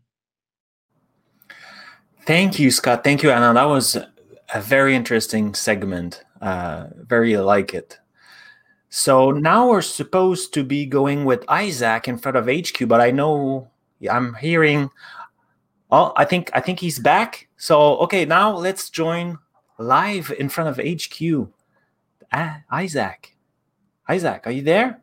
Thank 2.25 2.59
you, 2.59 2.71
Scott. 2.71 3.03
Thank 3.03 3.23
you, 3.23 3.31
Anna. 3.31 3.53
That 3.53 3.65
was 3.65 3.97
a 3.97 4.61
very 4.61 4.95
interesting 4.95 5.55
segment. 5.55 6.23
Uh, 6.41 6.87
very 6.97 7.37
like 7.37 7.75
it. 7.75 7.99
So 8.91 9.31
now 9.31 9.69
we're 9.69 9.83
supposed 9.83 10.53
to 10.55 10.63
be 10.63 10.87
going 10.87 11.25
with 11.25 11.45
Isaac 11.49 12.07
in 12.09 12.19
front 12.19 12.37
of 12.37 12.47
HQ, 12.47 12.87
but 12.87 13.01
I 13.01 13.11
know 13.11 13.71
I'm 14.11 14.35
hearing. 14.35 14.91
Oh, 15.91 16.13
I 16.17 16.25
think 16.25 16.51
I 16.53 16.61
think 16.61 16.79
he's 16.79 16.99
back. 16.99 17.49
So 17.57 17.97
okay, 17.99 18.25
now 18.25 18.55
let's 18.55 18.91
join 18.91 19.39
live 19.79 20.31
in 20.39 20.49
front 20.49 20.71
of 20.71 20.77
HQ. 20.77 21.49
Ah, 22.33 22.61
Isaac, 22.71 23.35
Isaac, 24.09 24.47
are 24.47 24.53
you 24.53 24.63
there? 24.63 25.01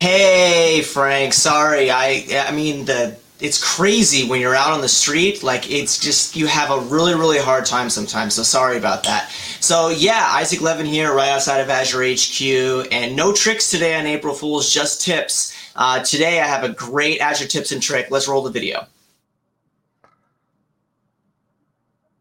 Hey, 0.00 0.82
Frank. 0.82 1.32
Sorry, 1.34 1.90
I 1.90 2.24
I 2.46 2.52
mean 2.52 2.84
the 2.84 3.18
it's 3.40 3.62
crazy 3.62 4.28
when 4.28 4.40
you're 4.40 4.54
out 4.54 4.72
on 4.72 4.80
the 4.80 4.88
street. 4.88 5.42
Like 5.42 5.70
it's 5.70 5.98
just 5.98 6.34
you 6.34 6.46
have 6.46 6.70
a 6.70 6.80
really 6.80 7.14
really 7.14 7.38
hard 7.38 7.66
time 7.66 7.90
sometimes. 7.90 8.34
So 8.34 8.42
sorry 8.42 8.76
about 8.76 9.04
that. 9.04 9.30
So 9.60 9.88
yeah, 9.88 10.28
Isaac 10.32 10.60
Levin 10.60 10.86
here, 10.86 11.14
right 11.14 11.30
outside 11.30 11.60
of 11.60 11.70
Azure 11.70 12.02
HQ, 12.02 12.92
and 12.92 13.14
no 13.14 13.32
tricks 13.32 13.70
today 13.70 13.94
on 13.98 14.06
April 14.06 14.34
Fools, 14.34 14.72
just 14.72 15.00
tips. 15.00 15.54
Uh, 15.76 16.02
today 16.02 16.40
I 16.40 16.46
have 16.46 16.64
a 16.64 16.70
great 16.70 17.20
Azure 17.20 17.46
tips 17.46 17.72
and 17.72 17.82
trick. 17.82 18.10
Let's 18.10 18.28
roll 18.28 18.42
the 18.42 18.50
video. 18.50 18.86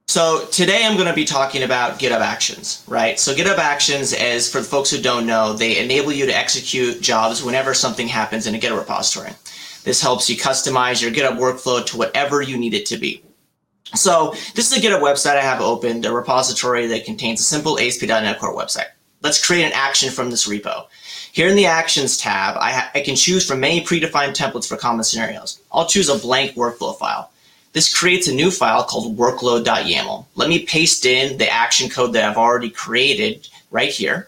So 0.10 0.46
today 0.52 0.86
I'm 0.86 0.96
going 0.96 1.10
to 1.10 1.14
be 1.14 1.26
talking 1.26 1.64
about 1.64 2.00
GitHub 2.00 2.22
Actions, 2.22 2.82
right? 2.88 3.20
So 3.20 3.36
GitHub 3.36 3.58
Actions, 3.58 4.14
is, 4.14 4.50
for 4.50 4.60
the 4.60 4.64
folks 4.64 4.90
who 4.90 5.02
don't 5.02 5.28
know, 5.28 5.52
they 5.52 5.84
enable 5.84 6.14
you 6.14 6.26
to 6.26 6.36
execute 6.36 7.02
jobs 7.02 7.44
whenever 7.44 7.74
something 7.74 8.08
happens 8.08 8.48
in 8.48 8.56
a 8.56 8.58
GitHub 8.58 8.80
repository. 8.80 9.32
This 9.88 10.02
helps 10.02 10.30
you 10.30 10.36
customize 10.36 11.02
your 11.02 11.12
GitHub 11.12 11.38
workflow 11.38 11.86
to 11.86 11.98
whatever 11.98 12.42
you 12.42 12.58
need 12.58 12.74
it 12.74 12.86
to 12.88 12.98
be. 12.98 13.24
So 13.96 14.34
this 14.54 14.70
is 14.70 14.78
a 14.78 14.86
GitHub 14.86 15.00
website 15.00 15.38
I 15.38 15.42
have 15.42 15.62
opened, 15.62 16.06
a 16.06 16.12
repository 16.12 16.88
that 16.88 17.06
contains 17.06 17.40
a 17.40 17.46
simple 17.46 17.80
ASP.NET 17.80 18.38
Core 18.38 18.54
website. 18.54 18.90
Let's 19.22 19.44
create 19.44 19.64
an 19.64 19.72
action 19.74 20.10
from 20.10 20.30
this 20.30 20.46
repo. 20.46 20.88
Here 21.32 21.48
in 21.48 21.56
the 21.56 21.68
Actions 21.68 22.18
tab, 22.18 22.58
I, 22.58 22.90
I 22.96 23.00
can 23.00 23.16
choose 23.16 23.48
from 23.48 23.62
many 23.62 23.80
predefined 23.80 24.36
templates 24.36 24.68
for 24.68 24.76
common 24.76 25.06
scenarios. 25.06 25.62
I'll 25.72 25.88
choose 25.88 26.10
a 26.10 26.20
blank 26.20 26.56
workflow 26.56 26.98
file. 26.98 27.32
This 27.72 27.98
creates 27.98 28.28
a 28.28 28.36
new 28.36 28.52
file 28.52 28.84
called 28.84 29.18
workload.yaml. 29.18 30.26
Let 30.36 30.50
me 30.50 30.66
paste 30.66 31.06
in 31.06 31.38
the 31.38 31.50
action 31.50 31.90
code 31.90 32.12
that 32.12 32.30
I've 32.30 32.36
already 32.36 32.72
created 32.72 33.48
right 33.72 33.90
here. 33.90 34.28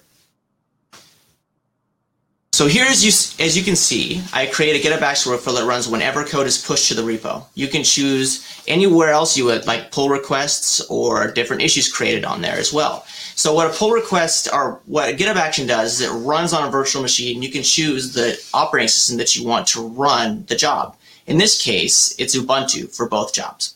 So 2.60 2.68
here, 2.68 2.84
as 2.84 3.06
you, 3.06 3.46
as 3.46 3.58
you 3.58 3.64
can 3.64 3.78
see, 3.78 4.22
I 4.34 4.46
create 4.46 4.76
a 4.76 4.86
GitHub 4.86 5.00
Action 5.00 5.32
workflow 5.32 5.56
that 5.56 5.66
runs 5.66 5.88
whenever 5.88 6.26
code 6.26 6.46
is 6.46 6.58
pushed 6.58 6.90
to 6.90 6.94
the 6.94 7.04
repo. 7.04 7.46
You 7.56 7.70
can 7.70 7.86
choose 7.86 8.46
anywhere 8.68 9.12
else 9.12 9.38
you 9.38 9.46
would 9.46 9.66
like 9.66 9.94
pull 9.94 10.10
requests 10.10 10.82
or 10.90 11.32
different 11.32 11.62
issues 11.62 11.90
created 11.90 12.26
on 12.26 12.42
there 12.42 12.58
as 12.58 12.74
well. 12.74 13.06
So 13.36 13.54
what 13.54 13.74
a 13.74 13.74
pull 13.74 13.92
request 13.92 14.50
or 14.52 14.82
what 14.88 15.08
a 15.08 15.16
GitHub 15.16 15.38
Action 15.38 15.68
does 15.68 16.02
is 16.02 16.10
it 16.10 16.12
runs 16.12 16.52
on 16.52 16.68
a 16.68 16.70
virtual 16.70 17.02
machine. 17.02 17.36
And 17.36 17.46
you 17.46 17.50
can 17.50 17.64
choose 17.64 18.12
the 18.12 18.38
operating 18.54 18.90
system 18.90 19.16
that 19.20 19.38
you 19.38 19.48
want 19.48 19.66
to 19.68 19.88
run 19.88 20.44
the 20.50 20.56
job. 20.58 20.98
In 21.28 21.38
this 21.38 21.64
case, 21.64 22.14
it's 22.20 22.36
Ubuntu 22.36 22.94
for 22.94 23.08
both 23.08 23.34
jobs. 23.34 23.76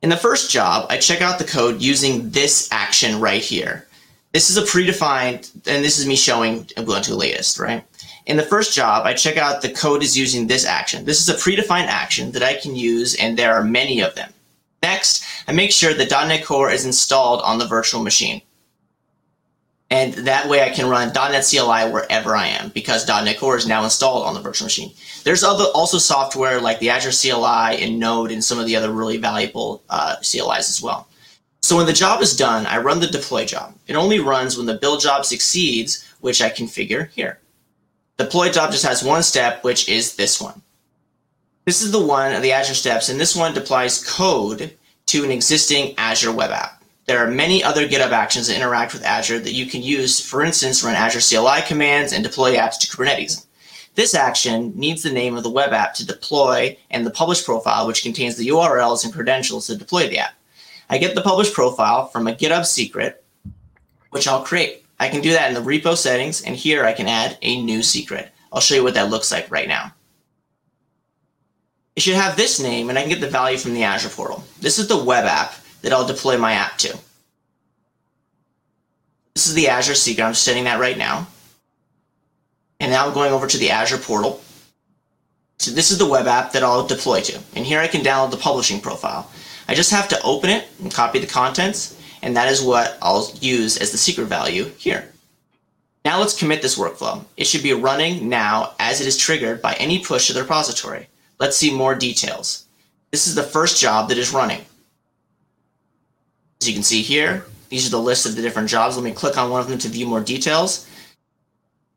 In 0.00 0.08
the 0.08 0.16
first 0.16 0.50
job, 0.50 0.86
I 0.88 0.96
check 0.96 1.20
out 1.20 1.38
the 1.38 1.44
code 1.44 1.82
using 1.82 2.30
this 2.30 2.66
action 2.72 3.20
right 3.20 3.42
here. 3.42 3.86
This 4.32 4.48
is 4.48 4.56
a 4.56 4.62
predefined, 4.62 5.50
and 5.66 5.84
this 5.84 5.98
is 5.98 6.06
me 6.06 6.16
showing 6.16 6.64
Ubuntu 6.76 7.16
latest, 7.16 7.58
right? 7.58 7.84
In 8.24 8.36
the 8.36 8.42
first 8.42 8.74
job, 8.74 9.04
I 9.04 9.12
check 9.12 9.36
out 9.36 9.60
the 9.60 9.68
code 9.68 10.02
is 10.02 10.16
using 10.16 10.46
this 10.46 10.64
action. 10.64 11.04
This 11.04 11.20
is 11.20 11.28
a 11.28 11.34
predefined 11.34 11.88
action 11.88 12.32
that 12.32 12.42
I 12.42 12.54
can 12.54 12.74
use, 12.74 13.14
and 13.16 13.36
there 13.36 13.52
are 13.52 13.64
many 13.64 14.00
of 14.00 14.14
them. 14.14 14.32
Next, 14.82 15.24
I 15.46 15.52
make 15.52 15.70
sure 15.70 15.92
that 15.92 16.10
.NET 16.10 16.44
Core 16.44 16.70
is 16.70 16.86
installed 16.86 17.42
on 17.42 17.58
the 17.58 17.66
virtual 17.66 18.02
machine. 18.02 18.42
And 19.90 20.14
that 20.14 20.48
way 20.48 20.62
I 20.62 20.70
can 20.70 20.88
run 20.88 21.12
.NET 21.12 21.44
CLI 21.44 21.90
wherever 21.90 22.34
I 22.34 22.46
am 22.46 22.70
because 22.70 23.06
.NET 23.06 23.38
Core 23.38 23.58
is 23.58 23.66
now 23.66 23.84
installed 23.84 24.24
on 24.24 24.32
the 24.32 24.40
virtual 24.40 24.64
machine. 24.64 24.90
There's 25.24 25.44
other, 25.44 25.64
also 25.74 25.98
software 25.98 26.60
like 26.60 26.78
the 26.78 26.88
Azure 26.88 27.10
CLI 27.10 27.84
and 27.84 27.98
Node 27.98 28.32
and 28.32 28.42
some 28.42 28.58
of 28.58 28.64
the 28.64 28.74
other 28.74 28.90
really 28.90 29.18
valuable 29.18 29.82
uh, 29.90 30.16
CLIs 30.22 30.70
as 30.70 30.80
well. 30.82 31.06
So 31.62 31.76
when 31.76 31.86
the 31.86 31.92
job 31.92 32.20
is 32.20 32.36
done, 32.36 32.66
I 32.66 32.78
run 32.78 32.98
the 32.98 33.06
deploy 33.06 33.44
job. 33.44 33.74
It 33.86 33.94
only 33.94 34.18
runs 34.18 34.56
when 34.56 34.66
the 34.66 34.74
build 34.74 35.00
job 35.00 35.24
succeeds, 35.24 36.04
which 36.20 36.42
I 36.42 36.50
configure 36.50 37.08
here. 37.10 37.38
Deploy 38.18 38.50
job 38.50 38.72
just 38.72 38.84
has 38.84 39.04
one 39.04 39.22
step, 39.22 39.62
which 39.62 39.88
is 39.88 40.16
this 40.16 40.40
one. 40.40 40.60
This 41.64 41.80
is 41.80 41.92
the 41.92 42.04
one 42.04 42.32
of 42.32 42.42
the 42.42 42.50
Azure 42.50 42.74
steps, 42.74 43.08
and 43.08 43.20
this 43.20 43.36
one 43.36 43.54
deploys 43.54 44.04
code 44.04 44.76
to 45.06 45.24
an 45.24 45.30
existing 45.30 45.94
Azure 45.98 46.32
web 46.32 46.50
app. 46.50 46.82
There 47.06 47.24
are 47.24 47.30
many 47.30 47.62
other 47.62 47.86
GitHub 47.86 48.10
actions 48.10 48.48
that 48.48 48.56
interact 48.56 48.92
with 48.92 49.04
Azure 49.04 49.38
that 49.38 49.54
you 49.54 49.66
can 49.66 49.82
use, 49.82 50.18
for 50.18 50.42
instance, 50.42 50.82
run 50.82 50.94
Azure 50.94 51.20
CLI 51.20 51.62
commands 51.62 52.12
and 52.12 52.24
deploy 52.24 52.56
apps 52.56 52.78
to 52.80 52.88
Kubernetes. 52.88 53.46
This 53.94 54.14
action 54.14 54.72
needs 54.74 55.02
the 55.02 55.12
name 55.12 55.36
of 55.36 55.42
the 55.44 55.50
web 55.50 55.72
app 55.72 55.94
to 55.94 56.06
deploy 56.06 56.76
and 56.90 57.06
the 57.06 57.10
publish 57.10 57.44
profile, 57.44 57.86
which 57.86 58.02
contains 58.02 58.36
the 58.36 58.48
URLs 58.48 59.04
and 59.04 59.12
credentials 59.12 59.68
to 59.68 59.76
deploy 59.76 60.08
the 60.08 60.18
app. 60.18 60.34
I 60.92 60.98
get 60.98 61.14
the 61.14 61.22
publish 61.22 61.50
profile 61.54 62.08
from 62.08 62.26
a 62.26 62.34
GitHub 62.34 62.66
secret, 62.66 63.24
which 64.10 64.28
I'll 64.28 64.44
create. 64.44 64.84
I 65.00 65.08
can 65.08 65.22
do 65.22 65.32
that 65.32 65.48
in 65.48 65.54
the 65.54 65.62
repo 65.62 65.96
settings, 65.96 66.42
and 66.42 66.54
here 66.54 66.84
I 66.84 66.92
can 66.92 67.08
add 67.08 67.38
a 67.40 67.62
new 67.62 67.82
secret. 67.82 68.30
I'll 68.52 68.60
show 68.60 68.74
you 68.74 68.82
what 68.82 68.92
that 68.92 69.08
looks 69.08 69.32
like 69.32 69.50
right 69.50 69.66
now. 69.66 69.94
It 71.96 72.02
should 72.02 72.16
have 72.16 72.36
this 72.36 72.60
name, 72.60 72.90
and 72.90 72.98
I 72.98 73.00
can 73.00 73.08
get 73.08 73.22
the 73.22 73.30
value 73.30 73.56
from 73.56 73.72
the 73.72 73.84
Azure 73.84 74.10
portal. 74.10 74.44
This 74.60 74.78
is 74.78 74.86
the 74.86 75.02
web 75.02 75.24
app 75.24 75.54
that 75.80 75.94
I'll 75.94 76.06
deploy 76.06 76.36
my 76.36 76.52
app 76.52 76.76
to. 76.78 76.94
This 79.34 79.46
is 79.46 79.54
the 79.54 79.68
Azure 79.68 79.94
secret. 79.94 80.22
I'm 80.22 80.34
setting 80.34 80.64
that 80.64 80.78
right 80.78 80.98
now. 80.98 81.26
And 82.80 82.92
now 82.92 83.06
I'm 83.06 83.14
going 83.14 83.32
over 83.32 83.46
to 83.46 83.56
the 83.56 83.70
Azure 83.70 83.96
portal. 83.96 84.42
So 85.58 85.70
this 85.70 85.90
is 85.90 85.96
the 85.96 86.06
web 86.06 86.26
app 86.26 86.52
that 86.52 86.62
I'll 86.62 86.86
deploy 86.86 87.22
to. 87.22 87.40
And 87.56 87.64
here 87.64 87.80
I 87.80 87.88
can 87.88 88.02
download 88.02 88.30
the 88.30 88.36
publishing 88.36 88.78
profile. 88.78 89.30
I 89.72 89.74
just 89.74 89.90
have 89.90 90.08
to 90.08 90.20
open 90.20 90.50
it 90.50 90.68
and 90.82 90.92
copy 90.92 91.18
the 91.18 91.26
contents, 91.26 91.98
and 92.20 92.36
that 92.36 92.52
is 92.52 92.60
what 92.60 92.98
I'll 93.00 93.32
use 93.40 93.78
as 93.78 93.90
the 93.90 93.96
secret 93.96 94.26
value 94.26 94.64
here. 94.76 95.10
Now 96.04 96.20
let's 96.20 96.38
commit 96.38 96.60
this 96.60 96.78
workflow. 96.78 97.24
It 97.38 97.46
should 97.46 97.62
be 97.62 97.72
running 97.72 98.28
now 98.28 98.74
as 98.78 99.00
it 99.00 99.06
is 99.06 99.16
triggered 99.16 99.62
by 99.62 99.72
any 99.76 100.04
push 100.04 100.26
to 100.26 100.34
the 100.34 100.42
repository. 100.42 101.08
Let's 101.40 101.56
see 101.56 101.74
more 101.74 101.94
details. 101.94 102.66
This 103.12 103.26
is 103.26 103.34
the 103.34 103.42
first 103.42 103.80
job 103.80 104.10
that 104.10 104.18
is 104.18 104.34
running. 104.34 104.60
As 106.60 106.68
you 106.68 106.74
can 106.74 106.82
see 106.82 107.00
here, 107.00 107.46
these 107.70 107.86
are 107.86 107.90
the 107.92 107.98
list 107.98 108.26
of 108.26 108.36
the 108.36 108.42
different 108.42 108.68
jobs. 108.68 108.98
Let 108.98 109.04
me 109.04 109.12
click 109.12 109.38
on 109.38 109.48
one 109.48 109.62
of 109.62 109.68
them 109.68 109.78
to 109.78 109.88
view 109.88 110.06
more 110.06 110.20
details. 110.20 110.86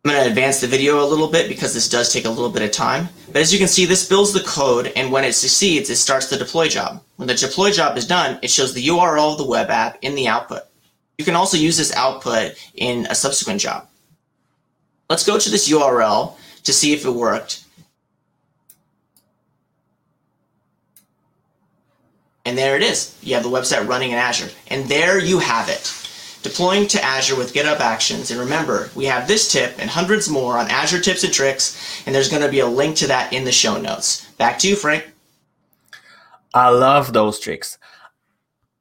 I'm 0.05 0.11
going 0.11 0.23
to 0.23 0.29
advance 0.29 0.61
the 0.61 0.67
video 0.67 1.03
a 1.03 1.09
little 1.09 1.27
bit 1.27 1.49
because 1.49 1.73
this 1.73 1.89
does 1.89 2.13
take 2.13 2.25
a 2.25 2.29
little 2.29 2.51
bit 2.51 2.61
of 2.61 2.69
time. 2.69 3.09
But 3.25 3.37
as 3.37 3.51
you 3.51 3.57
can 3.57 3.67
see, 3.67 3.85
this 3.85 4.07
builds 4.07 4.33
the 4.33 4.41
code, 4.41 4.93
and 4.95 5.11
when 5.11 5.23
it 5.23 5.33
succeeds, 5.33 5.89
it 5.89 5.95
starts 5.95 6.27
the 6.27 6.37
deploy 6.37 6.67
job. 6.67 7.01
When 7.15 7.27
the 7.27 7.33
deploy 7.33 7.71
job 7.71 7.97
is 7.97 8.05
done, 8.05 8.37
it 8.43 8.51
shows 8.51 8.75
the 8.75 8.85
URL 8.85 9.31
of 9.31 9.39
the 9.39 9.47
web 9.47 9.71
app 9.71 9.97
in 10.03 10.13
the 10.13 10.27
output. 10.27 10.61
You 11.17 11.25
can 11.25 11.33
also 11.33 11.57
use 11.57 11.75
this 11.75 11.91
output 11.95 12.53
in 12.75 13.07
a 13.07 13.15
subsequent 13.15 13.61
job. 13.61 13.87
Let's 15.09 15.25
go 15.25 15.39
to 15.39 15.49
this 15.49 15.71
URL 15.71 16.37
to 16.65 16.71
see 16.71 16.93
if 16.93 17.03
it 17.03 17.09
worked. 17.09 17.65
And 22.45 22.55
there 22.55 22.75
it 22.75 22.83
is. 22.83 23.17
You 23.23 23.33
have 23.33 23.43
the 23.43 23.49
website 23.49 23.87
running 23.87 24.11
in 24.11 24.19
Azure. 24.19 24.51
And 24.67 24.85
there 24.85 25.17
you 25.17 25.39
have 25.39 25.67
it 25.67 26.04
deploying 26.45 26.87
to 26.87 27.03
Azure 27.03 27.35
with 27.35 27.53
GitHub 27.53 27.79
Actions. 27.79 28.29
And 28.29 28.39
remember, 28.39 28.91
we 28.95 29.05
have 29.05 29.27
this 29.27 29.51
tip 29.51 29.75
and 29.79 29.89
hundreds 29.89 30.29
more 30.29 30.59
on 30.59 30.69
Azure 30.69 31.01
tips 31.01 31.23
and 31.23 31.33
tricks, 31.33 32.03
and 32.05 32.13
there's 32.13 32.29
going 32.29 32.43
to 32.43 32.51
be 32.51 32.59
a 32.59 32.67
link 32.67 32.95
to 32.97 33.07
that 33.07 33.33
in 33.33 33.43
the 33.43 33.51
show 33.51 33.81
notes. 33.81 34.29
Back 34.37 34.59
to 34.59 34.69
you, 34.69 34.75
Frank. 34.75 35.11
I 36.53 36.69
love 36.69 37.11
those 37.13 37.39
tricks. 37.39 37.79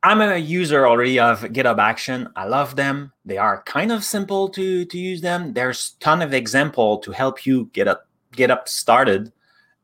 I'm 0.03 0.21
a 0.21 0.37
user 0.37 0.87
already 0.87 1.19
of 1.19 1.41
GitHub 1.41 1.79
Action. 1.79 2.29
I 2.37 2.45
love 2.45 2.77
them. 2.77 3.13
They 3.25 3.39
are 3.39 3.63
kind 3.63 3.91
of 3.91 4.05
simple 4.05 4.51
to, 4.51 4.85
to 4.85 4.99
use 4.99 5.23
them. 5.23 5.55
There's 5.55 5.93
ton 6.01 6.21
of 6.21 6.35
example 6.35 6.99
to 6.99 7.13
help 7.13 7.47
you 7.47 7.71
get 7.73 7.89
up 7.89 8.07
get 8.33 8.51
up 8.51 8.69
started. 8.69 9.33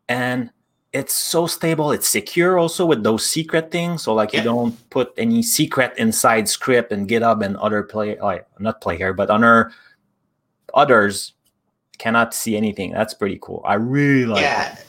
And 0.08 0.50
it's 0.92 1.14
so 1.14 1.46
stable 1.46 1.92
it's 1.92 2.08
secure 2.08 2.58
also 2.58 2.84
with 2.84 3.02
those 3.02 3.24
secret 3.24 3.70
things. 3.70 4.02
So 4.02 4.14
like 4.14 4.32
yeah. 4.32 4.40
you 4.40 4.44
don't 4.44 4.90
put 4.90 5.12
any 5.16 5.42
secret 5.42 5.92
inside 5.96 6.48
script 6.48 6.92
and 6.92 7.08
github 7.08 7.44
and 7.44 7.56
other 7.58 7.82
play 7.82 8.18
oh, 8.18 8.26
like 8.26 8.46
not 8.58 8.80
player 8.80 9.12
but 9.12 9.30
other 9.30 9.70
others 10.74 11.34
cannot 11.98 12.34
see 12.34 12.56
anything. 12.56 12.92
That's 12.92 13.14
pretty 13.14 13.38
cool. 13.40 13.62
I 13.64 13.74
really 13.74 14.26
like 14.26 14.42
yeah. 14.42 14.72
it. 14.72 14.86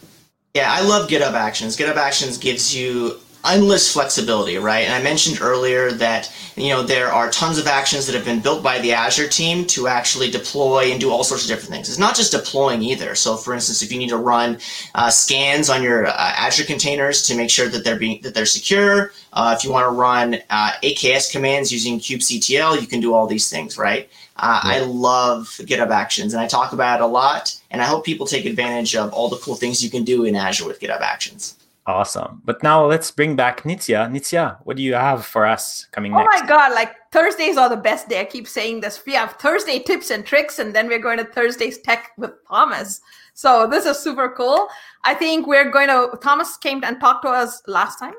yeah 0.55 0.73
i 0.73 0.81
love 0.81 1.09
github 1.09 1.33
actions. 1.33 1.77
Github 1.77 1.97
actions 1.97 2.37
gives 2.37 2.75
you 2.75 3.19
endless 3.45 3.91
flexibility, 3.91 4.57
right? 4.57 4.85
And 4.85 4.93
I 4.93 5.01
mentioned 5.01 5.39
earlier 5.41 5.91
that 5.93 6.33
you 6.55 6.69
know 6.69 6.83
there 6.83 7.11
are 7.11 7.29
tons 7.31 7.57
of 7.57 7.67
actions 7.67 8.05
that 8.05 8.15
have 8.15 8.25
been 8.25 8.39
built 8.39 8.63
by 8.63 8.79
the 8.79 8.93
Azure 8.93 9.27
team 9.27 9.65
to 9.67 9.87
actually 9.87 10.29
deploy 10.29 10.91
and 10.91 10.99
do 10.99 11.09
all 11.09 11.23
sorts 11.23 11.43
of 11.43 11.49
different 11.49 11.71
things. 11.71 11.89
It's 11.89 11.97
not 11.97 12.15
just 12.15 12.31
deploying 12.31 12.81
either. 12.81 13.15
So, 13.15 13.35
for 13.37 13.53
instance, 13.53 13.81
if 13.81 13.91
you 13.91 13.97
need 13.97 14.09
to 14.09 14.17
run 14.17 14.59
uh, 14.95 15.09
scans 15.09 15.69
on 15.69 15.83
your 15.83 16.07
uh, 16.07 16.13
Azure 16.15 16.65
containers 16.65 17.25
to 17.27 17.35
make 17.35 17.49
sure 17.49 17.67
that 17.67 17.83
they're 17.83 17.99
being 17.99 18.21
that 18.21 18.33
they're 18.33 18.45
secure, 18.45 19.11
uh, 19.33 19.55
if 19.57 19.63
you 19.63 19.71
want 19.71 19.85
to 19.85 19.91
run 19.91 20.37
uh, 20.49 20.71
AKS 20.83 21.31
commands 21.31 21.71
using 21.71 21.99
kubectl, 21.99 22.79
you 22.79 22.87
can 22.87 22.99
do 22.99 23.13
all 23.13 23.27
these 23.27 23.49
things, 23.49 23.77
right? 23.77 24.09
Uh. 24.37 24.59
I 24.63 24.79
love 24.79 25.47
GitHub 25.61 25.89
Actions, 25.89 26.33
and 26.33 26.41
I 26.41 26.47
talk 26.47 26.73
about 26.73 26.99
it 26.99 27.03
a 27.03 27.07
lot. 27.07 27.55
And 27.69 27.81
I 27.81 27.85
hope 27.85 28.05
people 28.05 28.25
take 28.25 28.45
advantage 28.45 28.95
of 28.95 29.13
all 29.13 29.29
the 29.29 29.37
cool 29.37 29.55
things 29.55 29.83
you 29.83 29.89
can 29.89 30.03
do 30.03 30.25
in 30.25 30.35
Azure 30.35 30.67
with 30.67 30.79
GitHub 30.79 31.01
Actions. 31.01 31.57
Awesome. 31.87 32.41
But 32.45 32.61
now 32.61 32.85
let's 32.85 33.09
bring 33.09 33.35
back 33.35 33.63
Nitya. 33.63 34.09
Nitya, 34.11 34.59
what 34.65 34.77
do 34.77 34.83
you 34.83 34.93
have 34.93 35.25
for 35.25 35.47
us 35.47 35.87
coming 35.91 36.13
oh 36.13 36.17
next? 36.17 36.37
Oh 36.37 36.39
my 36.41 36.47
God, 36.47 36.73
like 36.73 36.95
Thursdays 37.11 37.57
are 37.57 37.69
the 37.69 37.75
best 37.75 38.07
day. 38.07 38.21
I 38.21 38.25
keep 38.25 38.47
saying 38.47 38.81
this. 38.81 39.01
We 39.03 39.13
have 39.13 39.33
Thursday 39.33 39.79
tips 39.79 40.11
and 40.11 40.23
tricks, 40.23 40.59
and 40.59 40.75
then 40.75 40.87
we're 40.87 40.99
going 40.99 41.17
to 41.17 41.25
Thursday's 41.25 41.79
tech 41.79 42.11
with 42.17 42.31
Thomas. 42.47 43.01
So 43.33 43.65
this 43.65 43.85
is 43.85 43.97
super 43.97 44.29
cool. 44.29 44.67
I 45.05 45.15
think 45.15 45.47
we're 45.47 45.71
going 45.71 45.87
to, 45.87 46.15
Thomas 46.21 46.55
came 46.57 46.83
and 46.83 46.99
talked 46.99 47.23
to 47.23 47.29
us 47.29 47.63
last 47.67 47.97
time. 47.97 48.13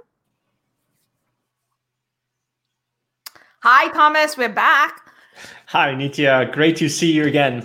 Hi, 3.62 3.92
Thomas. 3.92 4.36
We're 4.36 4.48
back. 4.48 5.08
Hi, 5.66 5.94
Nitya. 5.94 6.52
Great 6.52 6.76
to 6.78 6.88
see 6.88 7.12
you 7.12 7.26
again. 7.26 7.64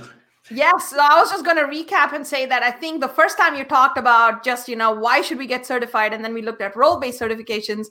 Yes, 0.50 0.92
so 0.92 0.98
I 1.00 1.20
was 1.20 1.30
just 1.30 1.44
going 1.44 1.58
to 1.58 1.64
recap 1.64 2.14
and 2.14 2.26
say 2.26 2.46
that 2.46 2.64
I 2.64 2.72
think 2.72 3.02
the 3.02 3.10
first 3.10 3.38
time 3.38 3.56
you 3.56 3.66
talked 3.66 3.98
about 3.98 4.46
just, 4.46 4.70
you 4.70 4.78
know, 4.78 4.92
why 4.92 5.22
should 5.22 5.38
we 5.38 5.46
get 5.46 5.66
certified? 5.66 6.14
And 6.14 6.24
then 6.24 6.34
we 6.34 6.42
looked 6.42 6.62
at 6.62 6.76
role 6.76 7.00
based 7.00 7.20
certifications. 7.20 7.88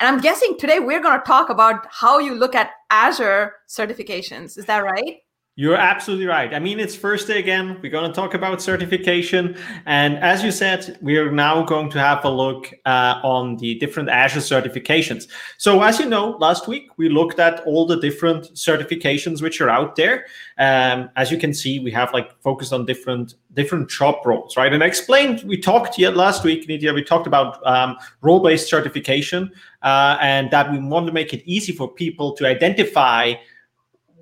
And 0.00 0.08
I'm 0.08 0.20
guessing 0.20 0.56
today 0.58 0.80
we're 0.80 1.02
going 1.02 1.18
to 1.18 1.24
talk 1.24 1.50
about 1.50 1.86
how 1.90 2.18
you 2.18 2.34
look 2.34 2.54
at 2.54 2.70
Azure 2.90 3.54
certifications. 3.68 4.58
Is 4.58 4.64
that 4.66 4.82
right? 4.82 5.18
You're 5.60 5.76
absolutely 5.76 6.24
right. 6.24 6.54
I 6.54 6.58
mean, 6.58 6.80
it's 6.80 6.96
first 6.96 7.26
day 7.26 7.38
again. 7.38 7.78
We're 7.82 7.92
going 7.92 8.10
to 8.10 8.14
talk 8.14 8.32
about 8.32 8.62
certification. 8.62 9.58
And 9.84 10.16
as 10.16 10.42
you 10.42 10.52
said, 10.52 10.96
we 11.02 11.18
are 11.18 11.30
now 11.30 11.62
going 11.64 11.90
to 11.90 11.98
have 11.98 12.24
a 12.24 12.30
look 12.30 12.72
uh, 12.86 13.20
on 13.22 13.56
the 13.56 13.74
different 13.74 14.08
Azure 14.08 14.40
certifications. 14.40 15.28
So, 15.58 15.82
as 15.82 15.98
you 15.98 16.06
know, 16.06 16.38
last 16.38 16.66
week 16.66 16.88
we 16.96 17.10
looked 17.10 17.38
at 17.38 17.60
all 17.66 17.84
the 17.84 18.00
different 18.00 18.44
certifications 18.54 19.42
which 19.42 19.60
are 19.60 19.68
out 19.68 19.96
there. 19.96 20.24
Um, 20.56 21.10
as 21.16 21.30
you 21.30 21.36
can 21.36 21.52
see, 21.52 21.78
we 21.78 21.90
have 21.90 22.10
like 22.14 22.40
focused 22.40 22.72
on 22.72 22.86
different 22.86 23.34
different 23.52 23.90
job 23.90 24.24
roles, 24.24 24.56
right? 24.56 24.72
And 24.72 24.82
I 24.82 24.86
explained, 24.86 25.42
we 25.42 25.58
talked 25.58 25.98
yet 25.98 26.16
last 26.16 26.42
week, 26.42 26.68
Nitya, 26.68 26.94
we 26.94 27.02
talked 27.02 27.26
about 27.26 27.58
um, 27.66 27.98
role 28.22 28.40
based 28.40 28.70
certification 28.70 29.52
uh, 29.82 30.16
and 30.22 30.50
that 30.52 30.70
we 30.70 30.78
want 30.78 31.06
to 31.06 31.12
make 31.12 31.34
it 31.34 31.42
easy 31.44 31.72
for 31.72 31.86
people 31.86 32.32
to 32.36 32.46
identify 32.46 33.34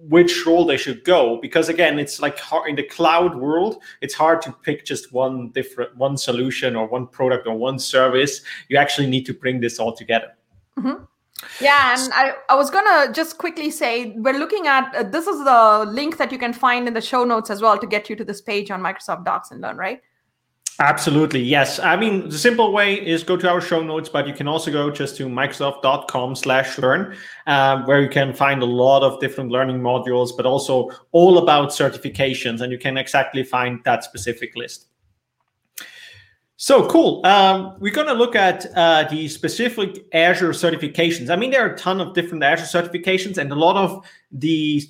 which 0.03 0.47
role 0.47 0.65
they 0.65 0.77
should 0.77 1.03
go 1.05 1.39
because 1.41 1.69
again 1.69 1.99
it's 1.99 2.21
like 2.21 2.39
in 2.69 2.77
the 2.77 2.83
cloud 2.83 3.37
world 3.37 3.83
it's 4.01 4.15
hard 4.15 4.41
to 4.43 4.53
pick 4.63 4.85
just 4.85 5.13
one 5.13 5.51
different 5.51 5.97
one 5.97 6.17
solution 6.17 6.77
or 6.77 6.87
one 6.87 7.07
product 7.07 7.47
or 7.47 7.57
one 7.57 7.79
service. 7.79 8.43
You 8.69 8.79
actually 8.79 9.09
need 9.09 9.27
to 9.27 9.35
bring 9.35 9.61
this 9.61 9.79
all 9.79 9.93
together. 9.93 10.35
Mm-hmm. 10.79 11.03
yeah 11.61 11.97
and 11.99 12.13
I, 12.13 12.35
I 12.49 12.55
was 12.55 12.71
gonna 12.71 13.13
just 13.13 13.37
quickly 13.39 13.71
say 13.71 14.13
we're 14.17 14.39
looking 14.39 14.69
at 14.69 14.95
uh, 14.95 15.03
this 15.03 15.27
is 15.27 15.43
the 15.43 15.85
link 15.89 16.17
that 16.19 16.31
you 16.31 16.39
can 16.39 16.53
find 16.53 16.87
in 16.87 16.95
the 16.95 17.01
show 17.01 17.25
notes 17.25 17.51
as 17.51 17.61
well 17.61 17.77
to 17.79 17.87
get 17.87 18.09
you 18.09 18.15
to 18.15 18.25
this 18.25 18.41
page 18.41 18.71
on 18.71 18.81
microsoft 18.81 19.25
docs 19.25 19.51
and 19.51 19.61
learn 19.61 19.77
right 19.77 20.01
Absolutely, 20.81 21.43
yes. 21.43 21.81
I 21.81 21.97
mean, 21.97 22.29
the 22.29 22.38
simple 22.38 22.73
way 22.73 22.95
is 22.95 23.25
go 23.25 23.37
to 23.37 23.51
our 23.51 23.61
show 23.61 23.83
notes, 23.83 24.09
but 24.09 24.29
you 24.29 24.33
can 24.33 24.47
also 24.47 24.71
go 24.71 24.93
just 24.93 25.17
to 25.17 25.27
microsoft.com 25.27 26.37
slash 26.37 26.79
learn, 26.79 27.17
uh, 27.49 27.83
where 27.83 28.01
you 28.01 28.09
can 28.09 28.33
find 28.33 28.62
a 28.62 28.67
lot 28.67 29.03
of 29.03 29.19
different 29.19 29.51
learning 29.51 29.81
modules, 29.81 30.31
but 30.37 30.47
also 30.47 30.88
all 31.11 31.38
about 31.38 31.71
certifications, 31.71 32.61
and 32.61 32.71
you 32.71 32.79
can 32.79 32.97
exactly 32.97 33.43
find 33.43 33.81
that 33.85 34.05
specific 34.05 34.55
list. 34.55 34.87
So 36.59 36.88
cool. 36.88 37.27
Um, 37.27 37.75
we're 37.81 37.93
going 37.93 38.07
to 38.07 38.12
look 38.12 38.37
at 38.37 38.67
uh, 38.77 39.03
the 39.11 39.27
specific 39.27 40.07
Azure 40.12 40.51
certifications. 40.51 41.29
I 41.29 41.35
mean, 41.35 41.51
there 41.51 41.67
are 41.67 41.75
a 41.75 41.79
ton 41.79 42.01
of 42.01 42.14
different 42.14 42.45
Azure 42.45 42.83
certifications, 42.83 43.37
and 43.37 43.51
a 43.51 43.57
lot 43.57 43.77
of 43.77 44.05
the 44.31 44.81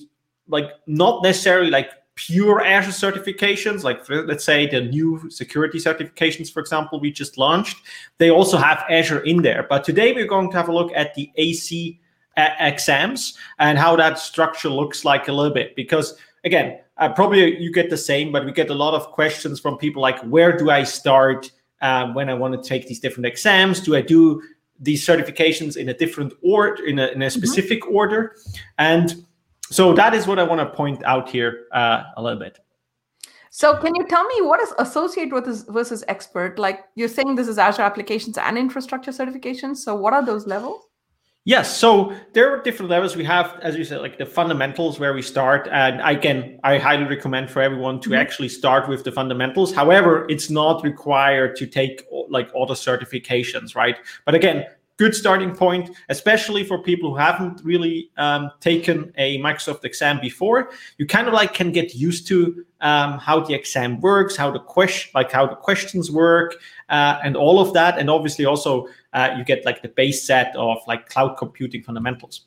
like 0.49 0.71
not 0.87 1.23
necessarily 1.23 1.71
like 1.71 1.91
pure 2.19 2.65
Azure 2.65 2.91
certifications, 2.91 3.85
like 3.85 4.09
let's 4.09 4.45
say 4.45 4.67
the 4.67 4.81
new 4.81 5.31
security 5.31 5.79
certifications, 5.79 6.53
for 6.53 6.59
example, 6.59 6.99
we 6.99 7.13
just 7.13 7.39
launched, 7.39 7.77
they 8.19 8.29
also 8.29 8.57
have 8.57 8.85
Azure 8.91 9.21
in 9.21 9.41
there. 9.41 9.67
But 9.69 9.85
today 9.85 10.13
we're 10.13 10.27
going 10.27 10.51
to 10.51 10.57
have 10.57 10.69
a 10.69 10.73
look 10.73 10.91
at 10.97 11.15
the 11.15 11.31
AZ 11.39 11.73
exams 12.59 13.39
and 13.61 13.79
how 13.79 13.95
that 13.97 14.19
structure 14.19 14.69
looks 14.69 15.05
like 15.05 15.29
a 15.29 15.33
little 15.33 15.55
bit. 15.55 15.77
Because 15.77 16.19
again, 16.43 16.81
uh, 16.97 17.09
probably 17.11 17.57
you 17.61 17.73
get 17.73 17.89
the 17.89 17.97
same, 17.97 18.33
but 18.33 18.45
we 18.45 18.51
get 18.51 18.69
a 18.69 18.75
lot 18.75 18.95
of 18.95 19.13
questions 19.13 19.61
from 19.61 19.79
people 19.79 20.03
like, 20.03 20.21
where 20.23 20.57
do 20.57 20.71
I 20.71 20.83
start 20.83 21.53
uh, 21.83 22.09
when 22.15 22.29
I 22.29 22.35
want 22.35 22.61
to 22.61 22.69
take 22.69 22.89
these 22.89 22.99
different 22.99 23.27
exams? 23.27 23.79
Do 23.81 23.95
I 23.95 24.01
do 24.01 24.43
these 24.81 25.07
certifications 25.07 25.77
in 25.77 25.89
a 25.89 25.95
different 25.95 26.33
order, 26.43 26.85
in 26.85 26.99
a, 26.99 27.07
in 27.09 27.23
a 27.23 27.27
mm-hmm. 27.27 27.39
specific 27.39 27.83
mm-hmm. 27.83 27.95
order? 27.95 28.35
And 28.77 29.25
so 29.71 29.93
that 29.95 30.15
is 30.15 30.27
what 30.27 30.39
I 30.39 30.43
want 30.43 30.61
to 30.61 30.77
point 30.77 31.03
out 31.05 31.29
here 31.29 31.67
uh, 31.73 32.03
a 32.17 32.23
little 32.23 32.39
bit. 32.39 32.59
So 33.51 33.77
can 33.77 33.95
you 33.95 34.07
tell 34.07 34.25
me 34.25 34.43
what 34.43 34.61
is 34.61 34.73
associate 34.79 35.33
with 35.33 35.67
versus 35.69 36.05
expert? 36.09 36.59
Like 36.59 36.85
you're 36.95 37.09
saying 37.09 37.35
this 37.35 37.49
is 37.49 37.59
Azure 37.59 37.83
applications 37.83 38.39
and 38.39 38.59
infrastructure 38.59 39.11
certifications. 39.11 39.79
So 39.79 39.95
what 39.95 40.13
are 40.13 40.25
those 40.25 40.47
levels? 40.47 40.89
Yes, 41.45 41.79
so 41.79 42.15
there 42.35 42.53
are 42.53 42.63
different 42.63 42.91
levels. 42.91 43.17
We 43.17 43.25
have, 43.25 43.59
as 43.63 43.75
you 43.75 43.83
said, 43.83 44.03
like 44.03 44.19
the 44.19 44.27
fundamentals 44.27 45.01
where 45.01 45.15
we 45.15 45.23
start, 45.23 45.67
and 45.73 46.03
I 46.03 46.15
can 46.15 46.61
I 46.63 46.77
highly 46.77 47.05
recommend 47.05 47.51
for 47.51 47.63
everyone 47.63 48.01
to 48.01 48.11
mm-hmm. 48.11 48.19
actually 48.19 48.51
start 48.51 48.87
with 48.87 49.03
the 49.03 49.13
fundamentals. 49.13 49.73
However, 49.75 50.27
it's 50.29 50.51
not 50.51 50.85
required 50.85 51.57
to 51.57 51.67
take 51.67 52.05
like 52.29 52.51
all 52.55 52.67
the 52.67 52.75
certifications, 52.75 53.75
right? 53.75 53.97
But 54.27 54.35
again, 54.35 54.67
good 54.99 55.15
starting 55.15 55.55
point, 55.55 55.91
especially 56.09 56.65
for 56.65 56.83
people 56.83 57.11
who 57.11 57.17
haven't 57.17 57.61
really 57.65 58.11
um, 58.17 58.51
taken 58.61 59.13
a 59.17 59.39
Microsoft 59.39 59.85
exam 59.85 60.21
before. 60.21 60.71
You 60.99 61.07
kind 61.07 61.29
of 61.29 61.35
like 61.35 61.55
can 61.55 61.71
get 61.71 61.95
used 61.95 62.27
to 62.29 62.65
um, 62.81 63.19
how 63.19 63.41
the 63.41 63.55
exam 63.55 64.01
works, 64.01 64.37
how 64.37 64.51
the 64.51 64.59
question, 64.59 65.13
like 65.15 65.31
how 65.31 65.47
the 65.47 65.55
questions 65.55 66.11
work, 66.11 66.57
uh, 66.89 67.21
and 67.25 67.37
all 67.37 67.61
of 67.61 67.73
that. 67.75 67.97
And 67.99 68.11
obviously, 68.11 68.45
also 68.45 68.89
uh, 69.13 69.35
you 69.39 69.45
get 69.45 69.65
like 69.65 69.83
the 69.83 69.89
base 69.89 70.27
set 70.27 70.55
of 70.57 70.79
like 70.89 71.09
cloud 71.09 71.37
computing 71.39 71.83
fundamentals. 71.83 72.43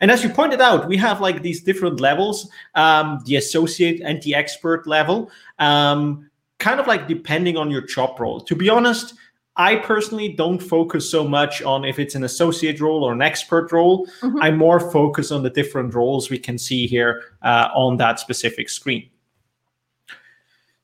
And 0.00 0.10
as 0.10 0.22
you 0.22 0.28
pointed 0.28 0.60
out, 0.60 0.86
we 0.86 0.98
have 0.98 1.22
like 1.22 1.40
these 1.40 1.62
different 1.62 2.00
levels, 2.00 2.50
um, 2.74 3.20
the 3.24 3.36
associate 3.36 4.02
and 4.04 4.22
the 4.22 4.34
expert 4.34 4.86
level, 4.86 5.30
um, 5.58 6.28
kind 6.58 6.80
of 6.80 6.86
like 6.86 7.08
depending 7.08 7.56
on 7.56 7.70
your 7.70 7.82
job 7.82 8.20
role. 8.20 8.40
To 8.42 8.54
be 8.54 8.68
honest 8.68 9.14
I 9.56 9.76
personally 9.76 10.28
don't 10.32 10.58
focus 10.58 11.08
so 11.08 11.26
much 11.26 11.62
on 11.62 11.84
if 11.84 11.98
it's 11.98 12.16
an 12.16 12.24
associate 12.24 12.80
role 12.80 13.04
or 13.04 13.12
an 13.12 13.22
expert 13.22 13.70
role. 13.70 14.06
Mm-hmm. 14.20 14.42
I 14.42 14.50
more 14.50 14.80
focus 14.80 15.30
on 15.30 15.42
the 15.42 15.50
different 15.50 15.94
roles 15.94 16.28
we 16.28 16.38
can 16.38 16.58
see 16.58 16.86
here 16.86 17.22
uh, 17.42 17.68
on 17.74 17.96
that 17.98 18.18
specific 18.18 18.68
screen. 18.68 19.08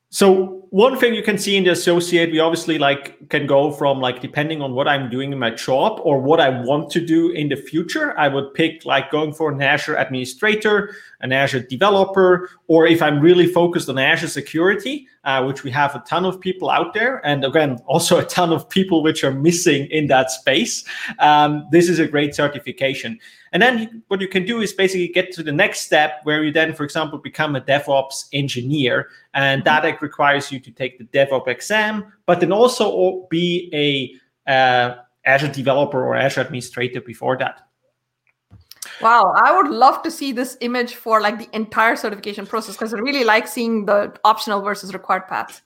So 0.09 0.60
one 0.71 0.97
thing 0.97 1.13
you 1.13 1.21
can 1.21 1.37
see 1.37 1.57
in 1.57 1.65
the 1.65 1.71
associate, 1.71 2.31
we 2.31 2.39
obviously 2.39 2.77
like 2.77 3.27
can 3.27 3.45
go 3.45 3.73
from 3.73 3.99
like 3.99 4.21
depending 4.21 4.61
on 4.61 4.73
what 4.73 4.87
I'm 4.87 5.09
doing 5.09 5.33
in 5.33 5.37
my 5.37 5.49
job 5.49 5.99
or 6.01 6.21
what 6.21 6.39
I 6.39 6.61
want 6.61 6.89
to 6.91 7.05
do 7.05 7.29
in 7.29 7.49
the 7.49 7.57
future. 7.57 8.17
I 8.17 8.29
would 8.29 8.53
pick 8.53 8.85
like 8.85 9.11
going 9.11 9.33
for 9.33 9.51
an 9.51 9.61
Azure 9.61 9.97
administrator, 9.97 10.95
an 11.19 11.33
Azure 11.33 11.59
developer, 11.59 12.49
or 12.67 12.87
if 12.87 13.01
I'm 13.01 13.19
really 13.19 13.47
focused 13.47 13.89
on 13.89 13.99
Azure 13.99 14.29
security, 14.29 15.09
uh, 15.25 15.43
which 15.43 15.63
we 15.63 15.71
have 15.71 15.93
a 15.93 15.99
ton 16.07 16.23
of 16.23 16.39
people 16.39 16.69
out 16.69 16.93
there, 16.93 17.19
and 17.25 17.43
again 17.43 17.77
also 17.85 18.19
a 18.19 18.23
ton 18.23 18.53
of 18.53 18.69
people 18.69 19.03
which 19.03 19.25
are 19.25 19.33
missing 19.33 19.87
in 19.87 20.07
that 20.07 20.31
space. 20.31 20.85
Um, 21.19 21.67
this 21.71 21.89
is 21.89 21.99
a 21.99 22.07
great 22.07 22.33
certification. 22.33 23.19
And 23.53 23.61
then 23.61 24.01
what 24.07 24.21
you 24.21 24.29
can 24.29 24.45
do 24.45 24.61
is 24.61 24.71
basically 24.71 25.09
get 25.09 25.33
to 25.33 25.43
the 25.43 25.51
next 25.51 25.81
step 25.81 26.21
where 26.23 26.41
you 26.43 26.53
then, 26.53 26.73
for 26.73 26.85
example, 26.85 27.19
become 27.19 27.55
a 27.55 27.61
DevOps 27.61 28.29
engineer. 28.31 29.09
And 29.33 29.63
mm-hmm. 29.63 29.83
that 29.83 30.01
requires 30.01 30.51
you 30.51 30.60
to 30.61 30.71
take 30.71 30.97
the 30.97 31.05
DevOps 31.05 31.47
exam, 31.47 32.11
but 32.25 32.39
then 32.39 32.51
also 32.51 33.27
be 33.29 33.69
a 33.73 34.51
uh, 34.51 34.95
Azure 35.25 35.47
developer 35.47 36.03
or 36.03 36.15
Azure 36.15 36.41
administrator 36.41 37.01
before 37.01 37.37
that. 37.37 37.61
Wow, 39.01 39.33
I 39.35 39.55
would 39.55 39.71
love 39.71 40.03
to 40.03 40.11
see 40.11 40.31
this 40.31 40.57
image 40.61 40.95
for 40.95 41.21
like 41.21 41.39
the 41.39 41.55
entire 41.55 41.95
certification 41.95 42.45
process 42.45 42.75
because 42.75 42.93
I 42.93 42.97
really 42.97 43.23
like 43.23 43.47
seeing 43.47 43.85
the 43.85 44.13
optional 44.23 44.61
versus 44.61 44.93
required 44.93 45.27
paths. 45.27 45.61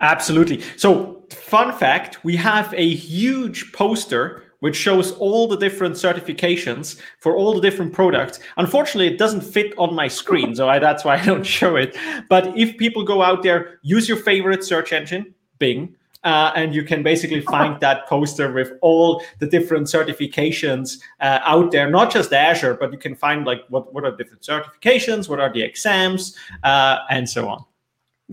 Absolutely. 0.00 0.62
So, 0.76 1.24
fun 1.30 1.72
fact 1.72 2.24
we 2.24 2.34
have 2.36 2.74
a 2.74 2.88
huge 2.94 3.72
poster 3.72 4.41
which 4.62 4.76
shows 4.76 5.10
all 5.18 5.48
the 5.48 5.56
different 5.56 5.96
certifications 5.96 7.00
for 7.18 7.36
all 7.36 7.52
the 7.52 7.60
different 7.60 7.92
products. 7.92 8.38
Unfortunately, 8.58 9.12
it 9.12 9.18
doesn't 9.18 9.40
fit 9.40 9.74
on 9.76 9.92
my 9.92 10.06
screen, 10.06 10.54
so 10.54 10.68
I, 10.68 10.78
that's 10.78 11.04
why 11.04 11.16
I 11.16 11.24
don't 11.24 11.42
show 11.42 11.74
it. 11.74 11.96
But 12.28 12.56
if 12.56 12.76
people 12.76 13.02
go 13.02 13.22
out 13.22 13.42
there, 13.42 13.80
use 13.82 14.08
your 14.08 14.18
favorite 14.18 14.62
search 14.62 14.92
engine, 14.92 15.34
Bing, 15.58 15.96
uh, 16.22 16.52
and 16.54 16.72
you 16.76 16.84
can 16.84 17.02
basically 17.02 17.40
find 17.40 17.80
that 17.80 18.06
poster 18.06 18.52
with 18.52 18.70
all 18.82 19.24
the 19.40 19.46
different 19.46 19.88
certifications 19.88 20.98
uh, 21.18 21.40
out 21.42 21.72
there, 21.72 21.90
not 21.90 22.12
just 22.12 22.32
Azure, 22.32 22.74
but 22.74 22.92
you 22.92 22.98
can 22.98 23.16
find 23.16 23.44
like 23.44 23.62
what, 23.68 23.92
what 23.92 24.04
are 24.04 24.16
different 24.16 24.42
certifications, 24.42 25.28
what 25.28 25.40
are 25.40 25.52
the 25.52 25.62
exams, 25.62 26.36
uh, 26.62 26.98
and 27.10 27.28
so 27.28 27.48
on. 27.48 27.64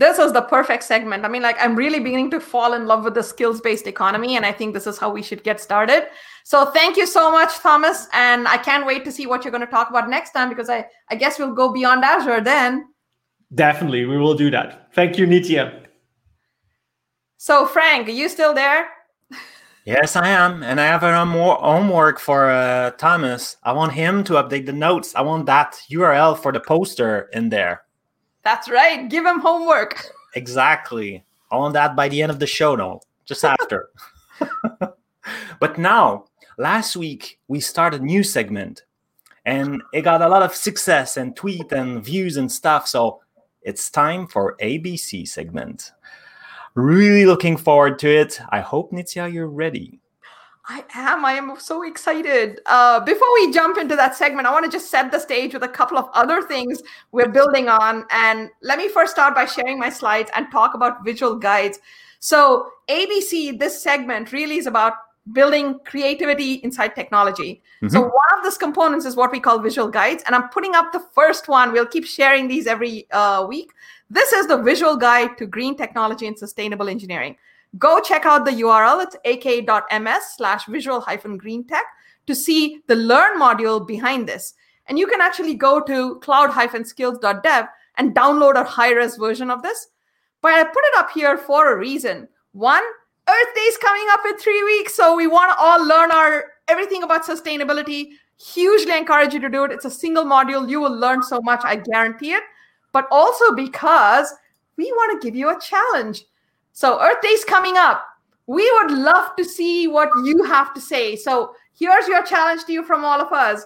This 0.00 0.16
was 0.16 0.32
the 0.32 0.40
perfect 0.40 0.82
segment. 0.82 1.26
I 1.26 1.28
mean, 1.28 1.42
like, 1.42 1.58
I'm 1.60 1.76
really 1.76 2.00
beginning 2.00 2.30
to 2.30 2.40
fall 2.40 2.72
in 2.72 2.86
love 2.86 3.04
with 3.04 3.12
the 3.12 3.22
skills 3.22 3.60
based 3.60 3.86
economy, 3.86 4.34
and 4.34 4.46
I 4.46 4.50
think 4.50 4.72
this 4.72 4.86
is 4.86 4.96
how 4.96 5.10
we 5.10 5.22
should 5.22 5.44
get 5.44 5.60
started. 5.60 6.06
So, 6.42 6.64
thank 6.64 6.96
you 6.96 7.06
so 7.06 7.30
much, 7.30 7.58
Thomas. 7.58 8.08
And 8.14 8.48
I 8.48 8.56
can't 8.56 8.86
wait 8.86 9.04
to 9.04 9.12
see 9.12 9.26
what 9.26 9.44
you're 9.44 9.50
going 9.52 9.66
to 9.66 9.70
talk 9.70 9.90
about 9.90 10.08
next 10.08 10.30
time 10.30 10.48
because 10.48 10.70
I, 10.70 10.86
I 11.10 11.16
guess 11.16 11.38
we'll 11.38 11.52
go 11.52 11.70
beyond 11.70 12.02
Azure 12.02 12.40
then. 12.40 12.86
Definitely, 13.54 14.06
we 14.06 14.16
will 14.16 14.34
do 14.34 14.50
that. 14.50 14.88
Thank 14.94 15.18
you, 15.18 15.26
Nitya. 15.26 15.84
So, 17.36 17.66
Frank, 17.66 18.08
are 18.08 18.12
you 18.12 18.30
still 18.30 18.54
there? 18.54 18.88
Yes, 19.84 20.16
I 20.16 20.28
am, 20.28 20.62
and 20.62 20.80
I 20.80 20.86
have 20.86 21.02
a 21.02 21.26
more 21.26 21.56
homework 21.56 22.20
for 22.20 22.48
uh, 22.48 22.92
Thomas. 22.92 23.58
I 23.64 23.72
want 23.72 23.92
him 23.92 24.24
to 24.24 24.34
update 24.34 24.64
the 24.64 24.72
notes. 24.72 25.14
I 25.14 25.20
want 25.20 25.44
that 25.44 25.78
URL 25.90 26.38
for 26.38 26.52
the 26.52 26.60
poster 26.60 27.28
in 27.34 27.50
there. 27.50 27.82
That's 28.42 28.68
right. 28.68 29.08
Give 29.08 29.24
him 29.24 29.40
homework. 29.40 30.06
Exactly. 30.36 31.24
I 31.50 31.56
want 31.56 31.74
that 31.74 31.96
by 31.96 32.08
the 32.08 32.22
end 32.22 32.30
of 32.30 32.38
the 32.38 32.46
show, 32.46 32.76
no, 32.76 33.00
just 33.24 33.44
after. 33.44 33.88
but 35.58 35.76
now, 35.76 36.26
last 36.56 36.96
week 36.96 37.40
we 37.48 37.58
started 37.58 38.02
a 38.02 38.04
new 38.04 38.22
segment, 38.22 38.84
and 39.44 39.82
it 39.92 40.02
got 40.02 40.22
a 40.22 40.28
lot 40.28 40.44
of 40.44 40.54
success 40.54 41.16
and 41.16 41.34
tweet 41.34 41.72
and 41.72 42.04
views 42.04 42.36
and 42.36 42.50
stuff. 42.50 42.86
So 42.86 43.20
it's 43.62 43.90
time 43.90 44.28
for 44.28 44.56
ABC 44.62 45.26
segment. 45.26 45.90
Really 46.74 47.26
looking 47.26 47.56
forward 47.56 47.98
to 47.98 48.08
it. 48.08 48.40
I 48.50 48.60
hope 48.60 48.92
Nitya, 48.92 49.32
you're 49.32 49.48
ready. 49.48 49.99
I 50.68 50.84
am. 50.94 51.24
I 51.24 51.32
am 51.32 51.58
so 51.58 51.82
excited. 51.82 52.60
Uh, 52.66 53.00
before 53.00 53.32
we 53.34 53.52
jump 53.52 53.78
into 53.78 53.96
that 53.96 54.14
segment, 54.14 54.46
I 54.46 54.52
want 54.52 54.64
to 54.64 54.70
just 54.70 54.90
set 54.90 55.10
the 55.10 55.18
stage 55.18 55.54
with 55.54 55.62
a 55.62 55.68
couple 55.68 55.98
of 55.98 56.08
other 56.12 56.42
things 56.42 56.82
we're 57.12 57.28
building 57.28 57.68
on. 57.68 58.04
And 58.10 58.50
let 58.62 58.78
me 58.78 58.88
first 58.88 59.12
start 59.12 59.34
by 59.34 59.46
sharing 59.46 59.78
my 59.78 59.90
slides 59.90 60.30
and 60.34 60.50
talk 60.52 60.74
about 60.74 61.04
visual 61.04 61.36
guides. 61.36 61.78
So, 62.20 62.70
ABC, 62.88 63.58
this 63.58 63.82
segment 63.82 64.32
really 64.32 64.56
is 64.56 64.66
about 64.66 64.94
building 65.32 65.78
creativity 65.86 66.54
inside 66.54 66.94
technology. 66.94 67.62
Mm-hmm. 67.82 67.88
So, 67.88 68.02
one 68.02 68.38
of 68.38 68.44
these 68.44 68.58
components 68.58 69.06
is 69.06 69.16
what 69.16 69.32
we 69.32 69.40
call 69.40 69.58
visual 69.58 69.88
guides. 69.88 70.22
And 70.26 70.34
I'm 70.34 70.50
putting 70.50 70.74
up 70.74 70.92
the 70.92 71.04
first 71.14 71.48
one. 71.48 71.72
We'll 71.72 71.86
keep 71.86 72.04
sharing 72.04 72.48
these 72.48 72.66
every 72.66 73.10
uh, 73.10 73.46
week. 73.48 73.72
This 74.10 74.32
is 74.32 74.46
the 74.46 74.58
visual 74.58 74.96
guide 74.96 75.38
to 75.38 75.46
green 75.46 75.76
technology 75.76 76.26
and 76.26 76.38
sustainable 76.38 76.88
engineering. 76.88 77.36
Go 77.78 78.00
check 78.00 78.24
out 78.26 78.44
the 78.44 78.50
URL. 78.52 79.02
It's 79.02 79.16
aka.ms 79.24 80.22
slash 80.36 80.66
visual 80.66 81.00
hyphen 81.00 81.36
green 81.36 81.64
tech 81.64 81.84
to 82.26 82.34
see 82.34 82.82
the 82.86 82.96
learn 82.96 83.38
module 83.38 83.86
behind 83.86 84.28
this. 84.28 84.54
And 84.86 84.98
you 84.98 85.06
can 85.06 85.20
actually 85.20 85.54
go 85.54 85.80
to 85.80 86.18
cloud 86.20 86.50
hyphen 86.50 86.84
skills.dev 86.84 87.66
and 87.96 88.14
download 88.14 88.56
a 88.56 88.64
high 88.64 88.92
res 88.92 89.16
version 89.16 89.50
of 89.50 89.62
this. 89.62 89.88
But 90.42 90.52
I 90.52 90.64
put 90.64 90.84
it 90.84 90.98
up 90.98 91.10
here 91.10 91.36
for 91.38 91.72
a 91.72 91.78
reason. 91.78 92.28
One, 92.52 92.82
Earth 93.28 93.54
Day 93.54 93.60
is 93.60 93.76
coming 93.76 94.06
up 94.10 94.20
in 94.26 94.36
three 94.38 94.64
weeks. 94.64 94.94
So 94.94 95.14
we 95.14 95.26
want 95.26 95.52
to 95.52 95.62
all 95.62 95.86
learn 95.86 96.10
our 96.10 96.44
everything 96.66 97.02
about 97.02 97.24
sustainability. 97.24 98.08
Hugely 98.38 98.96
encourage 98.96 99.34
you 99.34 99.40
to 99.40 99.50
do 99.50 99.64
it. 99.64 99.70
It's 99.70 99.84
a 99.84 99.90
single 99.90 100.24
module. 100.24 100.68
You 100.68 100.80
will 100.80 100.96
learn 100.96 101.22
so 101.22 101.40
much, 101.40 101.60
I 101.62 101.76
guarantee 101.76 102.32
it 102.32 102.42
but 102.92 103.06
also 103.10 103.52
because 103.54 104.32
we 104.76 104.90
want 104.92 105.20
to 105.20 105.26
give 105.26 105.36
you 105.36 105.50
a 105.50 105.60
challenge. 105.60 106.24
So, 106.72 107.00
Earth 107.00 107.20
Day 107.22 107.28
is 107.28 107.44
coming 107.44 107.76
up. 107.76 108.04
We 108.46 108.70
would 108.72 108.90
love 108.90 109.36
to 109.36 109.44
see 109.44 109.86
what 109.86 110.08
you 110.24 110.44
have 110.44 110.74
to 110.74 110.80
say. 110.80 111.16
So, 111.16 111.54
here's 111.78 112.08
your 112.08 112.22
challenge 112.24 112.64
to 112.64 112.72
you 112.72 112.84
from 112.84 113.04
all 113.04 113.20
of 113.20 113.32
us. 113.32 113.64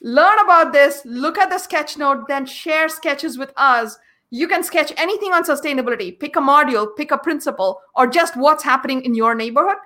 Learn 0.00 0.38
about 0.40 0.72
this, 0.72 1.02
look 1.04 1.38
at 1.38 1.48
the 1.48 1.58
sketch 1.58 1.96
note, 1.96 2.26
then 2.26 2.44
share 2.44 2.88
sketches 2.88 3.38
with 3.38 3.52
us. 3.56 3.96
You 4.30 4.48
can 4.48 4.64
sketch 4.64 4.92
anything 4.96 5.32
on 5.32 5.44
sustainability, 5.44 6.18
pick 6.18 6.36
a 6.36 6.40
module, 6.40 6.88
pick 6.96 7.10
a 7.10 7.18
principle, 7.18 7.80
or 7.94 8.06
just 8.06 8.36
what's 8.36 8.64
happening 8.64 9.02
in 9.02 9.14
your 9.14 9.34
neighborhood. 9.34 9.76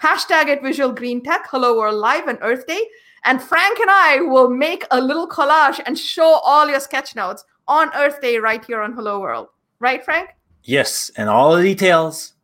Hashtag 0.00 0.46
it 0.46 0.62
Visual 0.62 0.92
Green 0.92 1.22
Tech, 1.22 1.46
Hello 1.50 1.76
World 1.76 1.96
Live, 1.96 2.28
and 2.28 2.38
Earth 2.40 2.66
Day. 2.66 2.86
And 3.24 3.42
Frank 3.42 3.80
and 3.80 3.90
I 3.90 4.20
will 4.20 4.48
make 4.48 4.84
a 4.92 5.00
little 5.00 5.28
collage 5.28 5.80
and 5.84 5.98
show 5.98 6.40
all 6.44 6.68
your 6.68 6.80
sketch 6.80 7.16
notes 7.16 7.44
on 7.66 7.90
Earth 7.94 8.20
Day 8.20 8.38
right 8.38 8.64
here 8.64 8.80
on 8.80 8.92
Hello 8.92 9.20
World. 9.20 9.48
Right, 9.80 10.04
Frank? 10.04 10.35
Yes, 10.66 11.12
and 11.16 11.28
all 11.28 11.56
the 11.56 11.62
details 11.62 12.34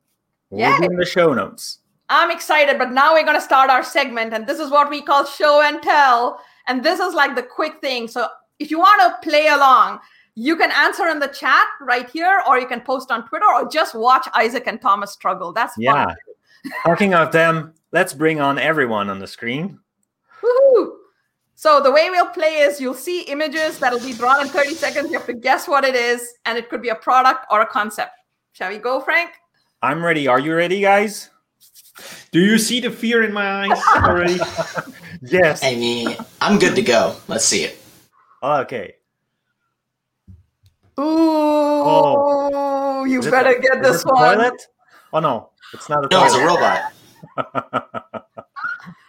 will 0.50 0.60
yeah. 0.60 0.78
be 0.78 0.86
in 0.86 0.96
the 0.96 1.04
show 1.04 1.34
notes. 1.34 1.80
I'm 2.08 2.30
excited, 2.30 2.78
but 2.78 2.92
now 2.92 3.14
we're 3.14 3.24
going 3.24 3.36
to 3.36 3.42
start 3.42 3.68
our 3.68 3.82
segment, 3.82 4.32
and 4.32 4.46
this 4.46 4.60
is 4.60 4.70
what 4.70 4.88
we 4.88 5.02
call 5.02 5.24
show 5.24 5.60
and 5.60 5.82
tell. 5.82 6.40
And 6.68 6.84
this 6.84 7.00
is 7.00 7.14
like 7.14 7.34
the 7.34 7.42
quick 7.42 7.80
thing. 7.80 8.06
So 8.06 8.28
if 8.60 8.70
you 8.70 8.78
want 8.78 9.00
to 9.02 9.28
play 9.28 9.48
along, 9.48 9.98
you 10.36 10.56
can 10.56 10.70
answer 10.70 11.08
in 11.08 11.18
the 11.18 11.26
chat 11.28 11.64
right 11.80 12.08
here, 12.08 12.42
or 12.48 12.60
you 12.60 12.66
can 12.66 12.80
post 12.80 13.10
on 13.10 13.26
Twitter, 13.26 13.46
or 13.52 13.68
just 13.68 13.94
watch 13.94 14.26
Isaac 14.34 14.68
and 14.68 14.80
Thomas 14.80 15.10
struggle. 15.10 15.52
That's 15.52 15.74
yeah. 15.76 16.14
Talking 16.84 17.14
of 17.14 17.32
them, 17.32 17.74
let's 17.90 18.14
bring 18.14 18.40
on 18.40 18.56
everyone 18.56 19.10
on 19.10 19.18
the 19.18 19.26
screen. 19.26 19.80
Woohoo! 20.42 20.92
So 21.62 21.80
the 21.80 21.92
way 21.92 22.10
we'll 22.10 22.26
play 22.26 22.54
is 22.66 22.80
you'll 22.80 22.92
see 22.92 23.22
images 23.22 23.78
that'll 23.78 24.00
be 24.00 24.14
drawn 24.14 24.40
in 24.40 24.48
30 24.48 24.74
seconds. 24.74 25.12
You 25.12 25.18
have 25.18 25.28
to 25.28 25.32
guess 25.32 25.68
what 25.68 25.84
it 25.84 25.94
is, 25.94 26.34
and 26.44 26.58
it 26.58 26.68
could 26.68 26.82
be 26.82 26.88
a 26.88 26.96
product 26.96 27.46
or 27.52 27.60
a 27.60 27.66
concept. 27.66 28.10
Shall 28.50 28.70
we 28.70 28.78
go, 28.78 29.00
Frank? 29.00 29.30
I'm 29.80 30.04
ready. 30.04 30.26
Are 30.26 30.40
you 30.40 30.56
ready, 30.56 30.80
guys? 30.80 31.30
Do 32.32 32.40
you 32.40 32.58
see 32.58 32.80
the 32.80 32.90
fear 32.90 33.22
in 33.22 33.32
my 33.32 33.68
eyes 33.68 33.80
already? 33.94 34.40
yes. 35.22 35.62
I 35.62 35.76
mean, 35.76 36.16
I'm 36.40 36.58
good 36.58 36.74
to 36.74 36.82
go. 36.82 37.14
Let's 37.28 37.44
see 37.44 37.62
it. 37.62 37.80
Okay. 38.42 38.96
Ooh, 40.98 41.04
oh. 41.06 43.04
you 43.04 43.20
is 43.20 43.30
better 43.30 43.50
it, 43.50 43.62
get 43.62 43.84
this 43.84 44.04
one. 44.04 44.36
Toilet? 44.36 44.66
Oh 45.12 45.20
no, 45.20 45.50
it's 45.72 45.88
not 45.88 46.00
a 46.00 46.08
no, 46.10 46.26
toilet. 46.26 46.26
it's 46.26 46.34
a 46.34 46.44
robot. 46.44 48.42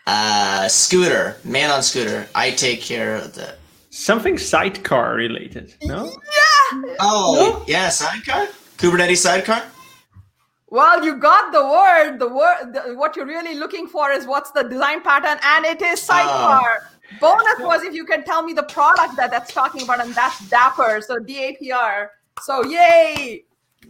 Uh, 0.06 0.68
scooter, 0.68 1.38
man 1.44 1.70
on 1.70 1.82
scooter. 1.82 2.28
I 2.36 2.52
take 2.52 2.82
care 2.82 3.16
of 3.16 3.34
the 3.34 3.56
something 3.90 4.38
sidecar 4.38 5.16
related. 5.16 5.74
No. 5.84 6.06
Yeah. 6.06 6.96
Oh, 7.00 7.60
no? 7.60 7.66
yeah, 7.68 7.90
sidecar. 7.90 8.48
Kubernetes 8.78 9.18
sidecar. 9.18 9.64
Well, 10.68 11.06
you 11.06 11.18
got 11.18 11.52
the 11.54 11.64
word. 11.64 12.18
The 12.18 12.28
word. 12.28 12.74
The, 12.74 12.96
what 12.96 13.16
you're 13.16 13.28
really 13.28 13.56
looking 13.56 13.88
for 13.88 14.12
is 14.12 14.26
what's 14.26 14.52
the 14.52 14.64
design 14.64 15.02
pattern, 15.02 15.40
and 15.44 15.66
it 15.66 15.82
is 15.82 16.02
sidecar. 16.02 16.80
Uh, 16.82 17.20
Bonus 17.20 17.60
was 17.60 17.84
if 17.84 17.94
you 17.94 18.06
can 18.06 18.24
tell 18.24 18.42
me 18.42 18.54
the 18.54 18.64
product 18.64 19.16
that 19.18 19.30
that's 19.30 19.54
talking 19.54 19.84
about, 19.84 20.02
and 20.02 20.14
that's 20.16 20.42
Dapr. 20.50 21.04
So 21.04 21.20
DAPR. 21.20 22.08
So 22.42 22.66
yay! 22.66 23.44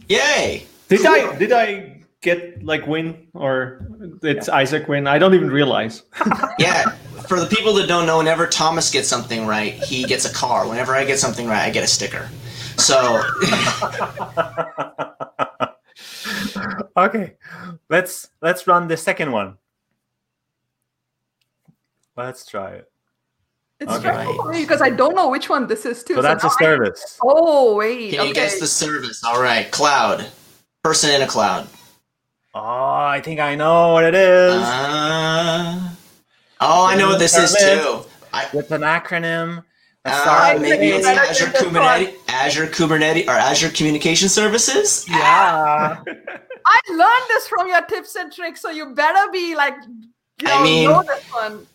Yay! 0.08 0.66
Did 0.88 1.06
I 1.06 1.36
did 1.38 1.52
I 1.52 1.93
get 2.24 2.64
like 2.64 2.86
win 2.86 3.28
or 3.34 3.86
it's 4.22 4.48
yeah. 4.48 4.54
Isaac 4.54 4.88
win? 4.88 5.06
I 5.06 5.18
don't 5.18 5.34
even 5.34 5.50
realize. 5.50 6.02
yeah. 6.58 6.90
For 7.28 7.38
the 7.38 7.46
people 7.46 7.74
that 7.74 7.86
don't 7.86 8.06
know, 8.06 8.18
whenever 8.18 8.46
Thomas 8.46 8.90
gets 8.90 9.06
something 9.06 9.46
right, 9.46 9.74
he 9.74 10.04
gets 10.04 10.24
a 10.24 10.32
car. 10.32 10.68
Whenever 10.68 10.94
I 10.94 11.04
get 11.04 11.18
something 11.18 11.46
right, 11.46 11.62
I 11.62 11.70
get 11.70 11.84
a 11.84 11.86
sticker. 11.86 12.28
So 12.76 12.96
Okay. 16.96 17.34
Let's 17.88 18.30
let's 18.40 18.66
run 18.66 18.88
the 18.88 18.96
second 18.96 19.32
one. 19.32 19.58
Let's 22.16 22.46
try 22.46 22.72
it. 22.72 22.90
It's 23.80 23.92
okay. 23.92 24.60
because 24.60 24.80
I 24.80 24.90
don't 24.90 25.16
know 25.16 25.28
which 25.28 25.48
one 25.48 25.66
this 25.66 25.84
is 25.84 26.04
too. 26.04 26.14
So, 26.14 26.18
so 26.18 26.22
that's 26.22 26.44
a 26.44 26.50
service. 26.50 27.18
I... 27.20 27.24
Oh 27.24 27.74
wait. 27.74 28.10
Can 28.10 28.20
okay. 28.20 28.28
you 28.28 28.34
guess 28.34 28.60
the 28.60 28.66
service? 28.66 29.22
All 29.24 29.42
right, 29.42 29.70
cloud. 29.70 30.26
Person 30.82 31.10
in 31.10 31.22
a 31.22 31.26
cloud. 31.26 31.68
Oh, 32.54 32.60
I 32.60 33.20
think 33.20 33.40
I 33.40 33.56
know 33.56 33.94
what 33.94 34.04
it 34.04 34.14
is. 34.14 34.62
Uh, 34.62 35.90
oh, 36.60 36.86
I 36.86 36.94
know 36.94 37.08
what 37.08 37.18
this 37.18 37.36
is 37.36 37.52
too. 37.52 38.02
I, 38.32 38.46
with 38.52 38.70
an 38.70 38.82
acronym. 38.82 39.64
Uh, 40.04 40.58
maybe 40.60 40.88
it's 40.88 41.06
Azure 41.06 41.46
Kubernetes, 41.46 42.14
Azure 42.28 42.66
Kubernetes, 42.66 43.26
or 43.26 43.32
Azure 43.32 43.70
Communication 43.70 44.28
Services. 44.28 45.06
Yeah. 45.08 45.96
I 46.66 46.80
learned 46.90 47.28
this 47.28 47.48
from 47.48 47.68
your 47.68 47.82
tips 47.86 48.14
and 48.14 48.32
tricks, 48.32 48.60
so 48.60 48.70
you 48.70 48.94
better 48.94 49.30
be 49.32 49.56
like, 49.56 49.74
you 50.40 50.46
know, 50.46 50.60
I 50.60 50.62
mean, 50.62 50.90
know 50.90 51.02
this 51.02 51.24
one. 51.32 51.66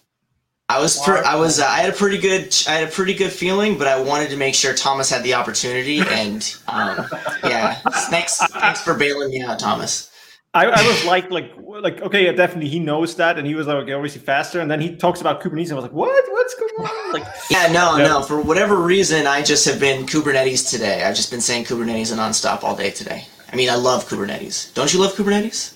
I 0.69 0.79
was, 0.79 0.99
per, 0.99 1.23
I 1.23 1.35
was, 1.35 1.59
uh, 1.59 1.65
I 1.65 1.79
had 1.79 1.89
a 1.89 1.95
pretty 1.95 2.19
good, 2.19 2.55
I 2.67 2.75
had 2.75 2.87
a 2.87 2.91
pretty 2.91 3.15
good 3.15 3.31
feeling, 3.31 3.77
but 3.77 3.87
I 3.87 3.99
wanted 3.99 4.29
to 4.29 4.37
make 4.37 4.53
sure 4.53 4.75
Thomas 4.75 5.09
had 5.09 5.23
the 5.23 5.33
opportunity, 5.33 5.99
and 5.99 6.55
um, 6.67 7.07
yeah, 7.43 7.75
thanks, 8.09 8.37
thanks 8.37 8.81
for 8.81 8.93
bailing 8.93 9.31
me 9.31 9.41
out, 9.41 9.57
Thomas. 9.59 10.11
I, 10.55 10.65
I, 10.65 10.87
was 10.87 11.05
like, 11.05 11.29
like, 11.29 11.53
like, 11.59 12.01
okay, 12.01 12.25
yeah, 12.25 12.31
definitely, 12.31 12.69
he 12.69 12.79
knows 12.79 13.15
that, 13.17 13.37
and 13.37 13.45
he 13.45 13.53
was 13.53 13.67
like, 13.67 13.77
okay, 13.77 13.93
obviously 13.93 14.21
faster, 14.21 14.59
and 14.59 14.69
then 14.69 14.81
he 14.81 14.95
talks 14.95 15.21
about 15.21 15.41
Kubernetes, 15.43 15.65
and 15.65 15.73
I 15.73 15.75
was 15.75 15.83
like, 15.83 15.93
what? 15.93 16.25
What's 16.31 16.55
going 16.55 16.89
on? 16.89 17.13
Like, 17.13 17.23
yeah, 17.51 17.71
no, 17.71 17.97
yeah. 17.97 18.07
no. 18.07 18.23
For 18.23 18.41
whatever 18.41 18.77
reason, 18.77 19.27
I 19.27 19.43
just 19.43 19.63
have 19.65 19.79
been 19.79 20.07
Kubernetes 20.07 20.67
today. 20.71 21.03
I've 21.03 21.15
just 21.15 21.29
been 21.29 21.41
saying 21.41 21.65
Kubernetes 21.65 22.11
nonstop 22.15 22.63
all 22.63 22.75
day 22.75 22.89
today. 22.89 23.27
I 23.53 23.55
mean, 23.55 23.69
I 23.69 23.75
love 23.75 24.09
Kubernetes. 24.09 24.73
Don't 24.73 24.91
you 24.91 24.99
love 24.99 25.13
Kubernetes? 25.13 25.75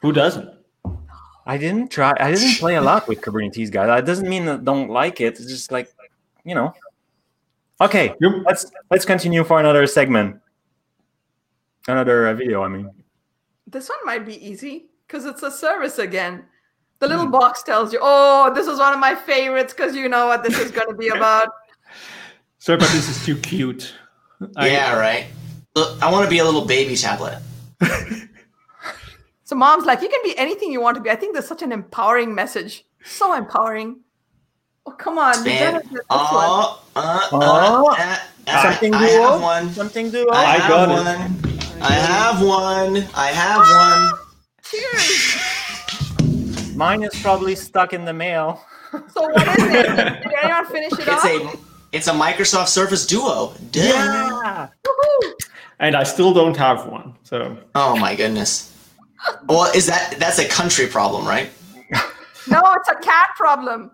Who 0.00 0.12
doesn't? 0.12 0.48
I 1.46 1.58
didn't 1.58 1.90
try. 1.90 2.14
I 2.18 2.30
didn't 2.32 2.58
play 2.58 2.76
a 2.76 2.80
lot 2.80 3.08
with 3.08 3.20
Kubernetes, 3.20 3.70
guys. 3.70 3.88
That 3.88 4.06
doesn't 4.06 4.28
mean 4.28 4.44
that 4.46 4.60
I 4.60 4.62
don't 4.62 4.90
like 4.90 5.20
it. 5.20 5.40
It's 5.40 5.46
just 5.46 5.72
like, 5.72 5.92
you 6.44 6.54
know. 6.54 6.72
Okay, 7.80 8.14
You're- 8.20 8.42
let's 8.46 8.70
let's 8.90 9.04
continue 9.04 9.42
for 9.42 9.58
another 9.58 9.86
segment, 9.88 10.40
another 11.88 12.28
uh, 12.28 12.34
video. 12.34 12.62
I 12.62 12.68
mean, 12.68 12.88
This 13.66 13.88
one 13.88 13.98
might 14.04 14.24
be 14.26 14.36
easy 14.46 14.86
because 15.06 15.24
it's 15.24 15.42
a 15.42 15.50
service 15.50 15.98
again. 15.98 16.44
The 17.00 17.08
little 17.08 17.26
box 17.26 17.62
tells 17.62 17.92
you, 17.92 17.98
"Oh, 18.00 18.52
this 18.54 18.66
is 18.66 18.78
one 18.78 18.92
of 18.94 19.00
my 19.00 19.14
favorites 19.14 19.74
because 19.74 19.94
you 19.96 20.08
know 20.08 20.26
what 20.26 20.42
this 20.42 20.58
is 20.58 20.70
going 20.70 20.88
to 20.88 20.94
be 20.94 21.08
about." 21.08 21.48
Sorry, 22.58 22.78
but 22.78 22.88
this 22.90 23.08
is 23.08 23.24
too 23.26 23.36
cute. 23.36 23.94
I- 24.56 24.68
yeah, 24.68 24.98
right. 24.98 25.26
Look, 25.74 26.00
I 26.02 26.10
want 26.10 26.24
to 26.24 26.30
be 26.30 26.38
a 26.38 26.44
little 26.44 26.64
baby 26.64 26.96
tablet. 26.96 27.38
So 29.46 29.54
mom's 29.56 29.84
like, 29.84 30.00
"You 30.00 30.08
can 30.08 30.20
be 30.22 30.36
anything 30.38 30.72
you 30.72 30.80
want 30.80 30.94
to 30.96 31.02
be." 31.02 31.10
I 31.10 31.16
think 31.16 31.34
there's 31.34 31.46
such 31.48 31.60
an 31.62 31.72
empowering 31.72 32.34
message. 32.34 32.84
So 33.04 33.34
empowering. 33.34 34.00
Oh, 34.86 34.92
come 34.92 35.18
on. 35.18 35.42
Man, 35.44 35.72
better 35.74 35.80
get 35.80 35.90
this 35.92 36.00
one. 36.00 36.06
oh, 36.10 36.82
uh, 36.96 37.28
Oh. 37.32 37.90
uh, 37.90 37.94
uh, 37.98 38.16
uh, 38.46 38.62
something 38.62 38.94
I 38.94 39.06
duo. 39.08 39.22
have 39.32 39.42
one. 39.42 39.70
Something 39.72 40.10
duo. 40.10 40.30
I, 40.32 40.42
I 40.42 40.44
have 40.58 40.70
got 40.70 40.90
it. 41.44 41.53
One. 41.84 41.92
I 41.92 41.96
have 41.96 42.42
one. 42.42 42.96
I 43.14 43.26
have 43.28 43.60
one. 44.10 44.18
Cheers. 44.62 45.36
Mine 46.76 47.02
is 47.04 47.14
probably 47.22 47.54
stuck 47.54 47.92
in 47.92 48.04
the 48.04 48.12
mail. 48.12 48.60
So 48.92 49.22
what 49.28 49.58
is 49.58 49.64
it? 49.64 49.86
Did 50.22 50.32
anyone 50.42 50.66
finish 50.66 50.92
it 50.92 51.00
It's 51.00 51.08
off? 51.10 51.24
a 51.24 51.58
it's 51.92 52.06
a 52.08 52.12
Microsoft 52.12 52.68
Surface 52.68 53.06
Duo. 53.06 53.52
Duh. 53.70 53.80
Yeah. 53.82 54.68
Woohoo. 54.86 55.32
And 55.78 55.94
I 55.96 56.02
still 56.04 56.32
don't 56.34 56.56
have 56.56 56.86
one. 56.86 57.14
So 57.22 57.56
Oh 57.74 57.96
my 57.96 58.14
goodness. 58.16 58.70
Well, 59.48 59.70
is 59.74 59.86
that 59.86 60.16
that's 60.18 60.38
a 60.38 60.48
country 60.48 60.86
problem, 60.86 61.26
right? 61.26 61.50
No, 62.46 62.60
it's 62.76 62.88
a 62.90 62.96
cat 62.96 63.28
problem. 63.36 63.90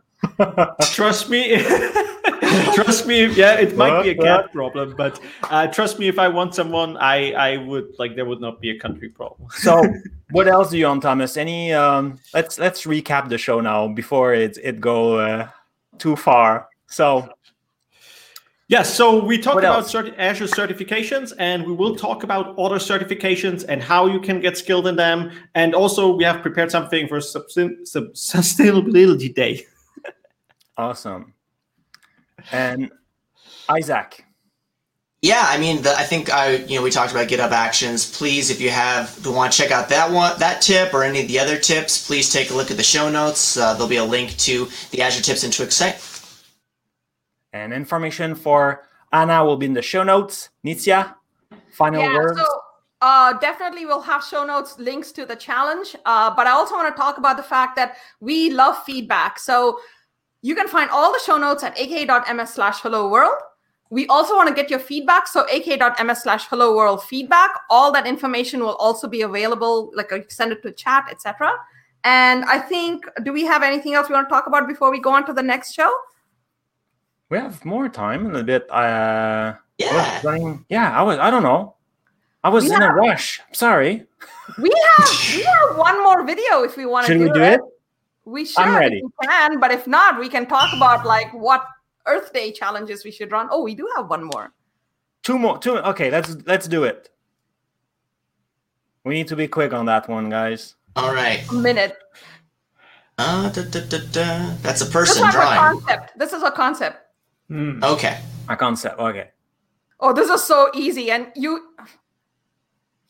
Trust 0.93 1.31
me. 1.31 1.63
trust 2.75 3.07
me. 3.07 3.27
Yeah, 3.27 3.55
it 3.55 3.77
might 3.77 4.03
be 4.03 4.11
a 4.11 4.15
cat 4.15 4.53
problem, 4.53 4.95
but 4.97 5.21
uh, 5.45 5.67
trust 5.67 5.99
me, 5.99 6.09
if 6.09 6.19
I 6.19 6.29
want 6.29 6.55
someone, 6.55 6.97
I 6.97 7.33
I 7.33 7.57
would 7.59 7.95
like 7.99 8.17
there 8.17 8.25
would 8.25 8.41
not 8.41 8.61
be 8.61 8.71
a 8.71 8.79
country 8.79 9.09
problem. 9.09 9.49
So, 9.59 9.83
what 10.31 10.49
else 10.49 10.71
do 10.71 10.79
you 10.79 10.87
on 10.87 11.01
Thomas? 11.01 11.37
Any? 11.37 11.73
Um, 11.73 12.19
let's 12.35 12.59
let's 12.59 12.85
recap 12.85 13.29
the 13.29 13.39
show 13.39 13.61
now 13.61 13.89
before 13.89 14.35
it 14.35 14.59
it 14.63 14.81
go 14.81 15.19
uh, 15.19 15.49
too 15.99 16.17
far. 16.17 16.69
So, 16.87 17.29
Yes, 18.71 18.95
so 18.95 19.23
we 19.25 19.37
talked 19.37 19.65
about 19.65 19.85
certi- 19.87 20.15
Azure 20.17 20.47
certifications, 20.47 21.33
and 21.41 21.67
we 21.67 21.73
will 21.73 21.97
talk 21.97 22.23
about 22.23 22.57
other 22.57 22.77
certifications 22.77 23.65
and 23.69 23.83
how 23.83 24.07
you 24.07 24.21
can 24.21 24.41
get 24.41 24.57
skilled 24.57 24.87
in 24.87 24.95
them. 24.95 25.33
And 25.57 25.75
also, 25.75 26.15
we 26.15 26.23
have 26.23 26.41
prepared 26.41 26.71
something 26.71 27.09
for 27.09 27.19
Sustainability 27.19 29.35
Day. 29.35 29.67
Awesome. 30.81 31.35
And 32.53 32.91
Isaac, 33.69 34.25
Yeah, 35.23 35.45
I 35.47 35.59
mean, 35.59 35.83
the, 35.83 35.91
I 35.95 36.05
think 36.05 36.31
I, 36.33 36.55
you 36.57 36.77
know, 36.77 36.83
we 36.83 36.91
talked 36.91 37.13
about 37.13 37.29
GitHub 37.29 37.51
Actions. 37.51 38.11
Please, 38.17 38.51
if 38.51 38.59
you 38.63 38.71
have, 38.71 39.15
if 39.19 39.27
you 39.27 39.33
want 39.33 39.53
to 39.53 39.59
check 39.59 39.71
out 39.71 39.91
that 39.91 40.11
one, 40.11 40.39
that 40.39 40.63
tip, 40.63 40.95
or 40.95 41.05
any 41.05 41.21
of 41.21 41.29
the 41.29 41.39
other 41.39 41.59
tips, 41.59 42.07
please 42.07 42.33
take 42.33 42.51
a 42.51 42.55
look 42.55 42.71
at 42.71 42.79
the 42.79 42.83
show 42.83 43.11
notes. 43.11 43.59
Uh, 43.59 43.75
there'll 43.75 43.89
be 43.89 43.97
a 43.97 44.05
link 44.05 44.35
to 44.39 44.67
the 44.91 45.03
Azure 45.03 45.23
Tips 45.23 45.45
and 45.45 45.53
Tricks 45.53 45.75
site. 45.77 46.01
and 47.53 47.73
information 47.75 48.35
for 48.35 48.85
Anna 49.13 49.45
will 49.45 49.57
be 49.59 49.67
in 49.67 49.75
the 49.75 49.83
show 49.83 50.03
notes. 50.03 50.49
Nitya, 50.65 51.15
final 51.73 52.01
yeah, 52.01 52.15
words. 52.15 52.39
so 52.41 52.47
uh, 53.03 53.33
definitely 53.35 53.85
we'll 53.85 54.01
have 54.01 54.25
show 54.25 54.45
notes, 54.45 54.79
links 54.79 55.13
to 55.13 55.27
the 55.27 55.37
challenge. 55.37 55.97
Uh, 56.07 56.35
but 56.35 56.47
I 56.47 56.53
also 56.53 56.75
want 56.77 56.95
to 56.95 56.99
talk 56.99 57.19
about 57.19 57.37
the 57.37 57.43
fact 57.43 57.77
that 57.77 57.97
we 58.21 58.51
love 58.51 58.83
feedback. 58.85 59.39
So 59.39 59.81
you 60.43 60.55
can 60.55 60.69
find 60.69 60.91
all 60.91 61.13
the 61.13 61.21
show 61.25 61.37
notes 61.37 61.63
at 61.63 61.79
aka.ms 61.79 62.51
slash 62.55 62.81
hello 62.81 63.09
world. 63.09 63.35
We 63.91 64.07
also 64.07 64.37
want 64.37 64.49
to 64.49 64.55
get 64.55 64.71
your 64.71 64.79
feedback. 64.79 65.27
So 65.27 65.47
aka.ms 65.51 66.23
slash 66.23 66.47
hello 66.47 66.75
world 66.77 67.03
feedback. 67.05 67.51
All 67.69 67.91
that 67.93 68.07
information 68.07 68.61
will 68.61 68.77
also 68.77 69.09
be 69.09 69.23
available, 69.23 69.91
like 69.95 70.13
I 70.13 70.25
send 70.29 70.53
it 70.53 70.63
to 70.63 70.71
chat, 70.73 71.07
etc. 71.11 71.51
And 72.05 72.45
I 72.45 72.59
think, 72.59 73.05
do 73.25 73.33
we 73.33 73.45
have 73.45 73.63
anything 73.63 73.95
else 73.95 74.09
we 74.09 74.15
want 74.15 74.29
to 74.29 74.33
talk 74.33 74.47
about 74.47 74.67
before 74.69 74.91
we 74.91 75.01
go 75.01 75.11
on 75.11 75.27
to 75.27 75.33
the 75.33 75.43
next 75.43 75.73
show? 75.73 75.93
we 77.31 77.39
have 77.39 77.65
more 77.65 77.89
time 77.89 78.27
in 78.27 78.35
a 78.35 78.43
bit. 78.43 78.69
Uh, 78.71 79.55
I 79.55 79.57
was 79.79 79.79
Yeah. 79.79 80.21
running- 80.25 80.65
yeah, 80.69 80.99
I 80.99 81.03
was. 81.03 81.17
I 81.19 81.31
don't 81.31 81.45
know. 81.45 81.77
I 82.43 82.49
was 82.49 82.65
We 82.65 82.75
in 82.75 82.83
a 82.83 82.93
rush. 82.93 83.41
Sorry. 83.53 84.05
We 84.61 84.71
have 84.97 85.09
we 85.37 85.43
have 85.43 85.77
one 85.77 86.03
more 86.03 86.25
video 86.25 86.65
if 86.65 86.77
we 86.77 86.87
want 86.87 87.07
to 87.07 87.13
Should 87.13 87.19
do, 87.19 87.25
we 87.27 87.31
do 87.33 87.41
it? 87.43 87.61
We 88.25 88.45
should. 88.45 88.59
I'm 88.63 88.77
ready. 88.77 89.03
we 89.03 89.27
can, 89.27 89.59
but 89.61 89.71
if 89.71 89.87
not, 89.87 90.19
we 90.19 90.29
can 90.29 90.47
talk 90.47 90.73
about 90.77 91.07
like 91.07 91.33
what 91.33 91.65
Earth 92.07 92.33
Day 92.33 92.53
challenges 92.53 93.05
we 93.05 93.11
should 93.11 93.33
run. 93.33 93.49
Oh, 93.51 93.63
we 93.63 93.75
do 93.75 93.89
have 93.97 94.09
one 94.11 94.25
more. 94.25 94.53
Two 95.23 95.39
more. 95.39 95.59
Two. 95.59 95.79
Okay, 95.79 96.11
let's 96.11 96.37
let's 96.47 96.69
do 96.69 96.85
it. 96.85 97.11
We 99.05 99.15
need 99.15 99.29
to 99.29 99.37
be 99.37 99.49
quick 99.49 99.73
on 99.73 99.87
that 99.87 100.09
one, 100.09 100.29
guys. 100.29 100.75
All 100.97 101.15
right. 101.15 101.41
A 101.51 101.55
minute. 101.55 101.97
Uh, 103.17 103.51
da, 103.51 103.63
da, 103.63 103.81
da, 103.81 103.99
da. 104.13 104.55
That's 104.63 104.81
a 104.81 104.85
This 104.85 104.93
person 104.93 105.29
is 105.29 105.35
a 105.35 105.39
drawing. 105.39 105.59
concept. 105.59 106.19
This 106.19 106.33
is 106.33 106.43
a 106.43 106.51
concept. 106.51 106.99
Hmm. 107.49 107.83
Okay. 107.83 108.19
A 108.49 108.57
concept. 108.57 108.99
Okay. 108.99 109.31
Oh, 110.01 110.13
this 110.13 110.29
is 110.31 110.43
so 110.43 110.71
easy. 110.75 111.11
And 111.11 111.29
you 111.37 111.69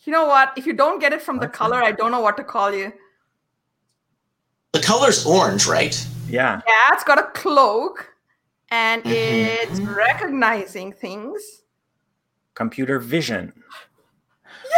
you 0.04 0.12
know 0.12 0.26
what? 0.26 0.52
If 0.56 0.66
you 0.66 0.72
don't 0.72 0.98
get 1.00 1.12
it 1.12 1.22
from 1.22 1.36
the 1.38 1.46
What's 1.46 1.58
color, 1.58 1.82
I 1.82 1.92
don't 1.92 2.10
know 2.10 2.20
what 2.20 2.36
to 2.38 2.44
call 2.44 2.72
you. 2.74 2.92
The 4.72 4.80
color's 4.80 5.26
orange, 5.26 5.66
right? 5.66 5.94
Yeah. 6.28 6.60
Yeah, 6.66 6.92
it's 6.94 7.04
got 7.04 7.18
a 7.18 7.24
cloak 7.34 8.14
and 8.70 9.02
Mhm. 9.02 9.12
it's 9.12 9.80
recognizing 9.80 10.92
things. 10.92 11.42
Computer 12.54 12.98
vision. 13.00 13.52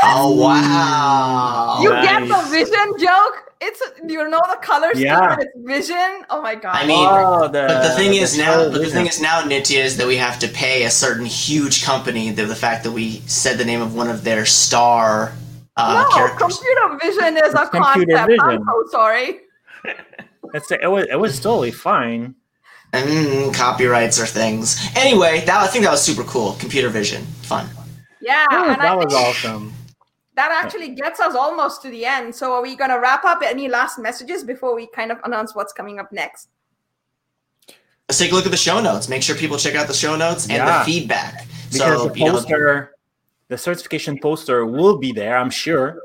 Oh 0.03 0.35
wow. 0.35 1.79
You 1.83 1.91
get 1.91 2.27
the 2.27 2.43
vision 2.51 2.95
joke? 2.99 3.53
It's 3.61 3.81
you 4.09 4.29
know 4.29 4.41
the 4.49 4.57
color 4.63 4.91
scheme 4.95 5.05
Yeah. 5.07 5.37
it's 5.39 5.53
vision. 5.57 6.25
Oh 6.31 6.41
my 6.41 6.55
god. 6.55 6.75
I 6.75 6.87
mean, 6.87 7.07
oh, 7.09 7.43
the, 7.49 7.67
But 7.69 7.83
the 7.83 7.91
thing 7.91 8.15
is 8.15 8.37
now, 8.37 8.71
but 8.71 8.81
the 8.81 8.89
thing 8.91 9.07
is 9.07 9.21
now, 9.21 9.43
Nitya, 9.43 9.85
is 9.85 9.99
that 9.99 10.07
we 10.07 10.17
have 10.17 10.39
to 10.41 10.49
pay 10.49 10.85
a 10.85 10.91
certain 10.91 11.27
huge 11.27 11.85
company 11.85 12.31
the, 12.33 12.47
the 12.47 12.57
fact 12.57 12.83
that 12.85 12.93
we 12.93 13.21
said 13.27 13.59
the 13.59 13.65
name 13.65 13.83
of 13.83 13.95
one 13.95 14.09
of 14.09 14.25
their 14.25 14.47
star 14.47 15.33
uh, 15.77 16.03
no, 16.03 16.17
characters. 16.17 16.59
computer 16.59 16.99
vision 17.01 17.37
is 17.37 17.55
a 17.55 17.61
It's 17.63 17.71
computer 17.71 18.17
concept. 18.17 18.43
I'm 18.43 18.65
so 18.65 18.85
sorry. 18.91 19.42
It's, 20.55 20.71
it 20.71 20.90
was 20.90 21.07
it 21.11 21.18
was 21.18 21.40
totally 21.40 21.71
fine. 21.71 22.35
Mm, 22.92 23.55
copyrights 23.55 24.21
or 24.21 24.27
things. 24.27 24.77
Anyway, 24.97 25.42
that 25.47 25.62
I 25.62 25.66
think 25.66 25.85
that 25.85 25.90
was 25.90 26.03
super 26.03 26.25
cool. 26.25 26.53
Computer 26.61 26.90
vision, 26.90 27.23
fun. 27.42 27.66
Yeah, 28.21 28.45
That 28.51 28.61
was, 28.66 28.73
and 28.77 28.83
I 28.83 28.95
was 28.95 29.14
awesome. 29.14 29.73
that 30.37 30.51
actually 30.62 30.90
gets 30.90 31.18
us 31.18 31.35
almost 31.35 31.81
to 31.83 31.88
the 31.90 32.05
end. 32.05 32.35
So 32.35 32.53
are 32.53 32.61
we 32.62 32.77
gonna 32.77 33.01
wrap 33.01 33.25
up 33.25 33.40
any 33.42 33.66
last 33.68 33.99
messages 33.99 34.45
before 34.45 34.75
we 34.75 34.87
kind 34.88 35.11
of 35.11 35.18
announce 35.25 35.55
what's 35.55 35.73
coming 35.73 35.99
up 35.99 36.12
next? 36.12 36.49
Let's 38.09 38.18
take 38.18 38.33
a 38.33 38.35
look 38.35 38.45
at 38.45 38.51
the 38.51 38.57
show 38.59 38.79
notes. 38.81 39.09
Make 39.09 39.23
sure 39.23 39.35
people 39.37 39.57
check 39.57 39.75
out 39.75 39.87
the 39.88 39.95
show 39.95 40.16
notes 40.16 40.45
and 40.45 40.59
Yeah. 40.59 40.81
the 40.81 40.85
feedback. 40.85 41.47
Because 41.73 41.79
so 41.79 42.09
the 42.09 42.18
you 42.18 42.27
know, 42.27 42.33
poster, 42.33 42.95
the 43.49 43.57
certification 43.57 44.18
poster 44.21 44.66
will 44.66 44.99
be 44.99 45.12
there, 45.12 45.38
I'm 45.38 45.49
sure. 45.51 45.99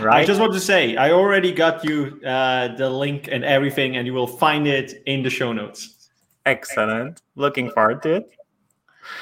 I 0.00 0.24
just 0.24 0.40
want 0.40 0.52
to 0.52 0.60
say, 0.60 0.96
I 0.96 1.12
already 1.12 1.52
got 1.52 1.84
you 1.84 2.20
uh, 2.26 2.76
the 2.76 2.88
link 2.88 3.28
and 3.30 3.44
everything, 3.44 3.96
and 3.96 4.06
you 4.06 4.14
will 4.14 4.26
find 4.26 4.66
it 4.66 5.02
in 5.06 5.22
the 5.22 5.30
show 5.30 5.52
notes. 5.52 6.10
Excellent. 6.44 7.22
Looking 7.34 7.70
forward 7.70 8.02
to 8.04 8.16
it. 8.16 8.30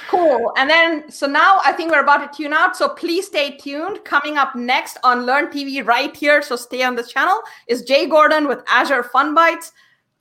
Cool. 0.09 0.53
And 0.57 0.69
then, 0.69 1.11
so 1.11 1.27
now 1.27 1.61
I 1.65 1.73
think 1.73 1.91
we're 1.91 2.03
about 2.03 2.33
to 2.33 2.37
tune 2.37 2.53
out. 2.53 2.77
So 2.77 2.89
please 2.89 3.27
stay 3.27 3.57
tuned. 3.57 4.05
Coming 4.05 4.37
up 4.37 4.55
next 4.55 4.99
on 5.03 5.27
Learn 5.27 5.47
TV 5.49 5.85
right 5.85 6.15
here, 6.15 6.43
so 6.43 6.57
stay 6.57 6.83
on 6.83 6.95
this 6.95 7.11
channel, 7.11 7.41
is 7.69 7.83
Jay 7.83 8.07
Gordon 8.07 8.49
with 8.49 8.63
Azure 8.69 9.03
FunBytes. 9.03 9.73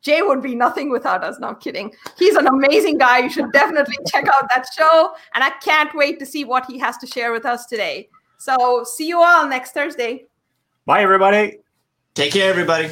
Jay 0.01 0.21
would 0.21 0.41
be 0.41 0.53
nothing 0.53 0.89
without 0.89 1.23
us. 1.23 1.39
No, 1.39 1.47
I'm 1.47 1.55
kidding. 1.55 1.93
He's 2.17 2.35
an 2.35 2.47
amazing 2.47 2.97
guy. 2.97 3.19
You 3.19 3.29
should 3.29 3.51
definitely 3.53 3.95
check 4.07 4.27
out 4.27 4.49
that 4.49 4.65
show. 4.77 5.13
And 5.33 5.43
I 5.43 5.51
can't 5.61 5.93
wait 5.95 6.19
to 6.19 6.25
see 6.25 6.43
what 6.43 6.65
he 6.65 6.77
has 6.79 6.97
to 6.97 7.07
share 7.07 7.31
with 7.31 7.45
us 7.45 7.65
today. 7.65 8.09
So 8.43 8.83
see 8.83 9.07
you 9.07 9.21
all 9.21 9.47
next 9.47 9.71
Thursday. 9.71 10.25
Bye, 10.85 11.01
everybody. 11.01 11.59
take 12.13 12.33
care, 12.33 12.49
everybody. 12.49 12.89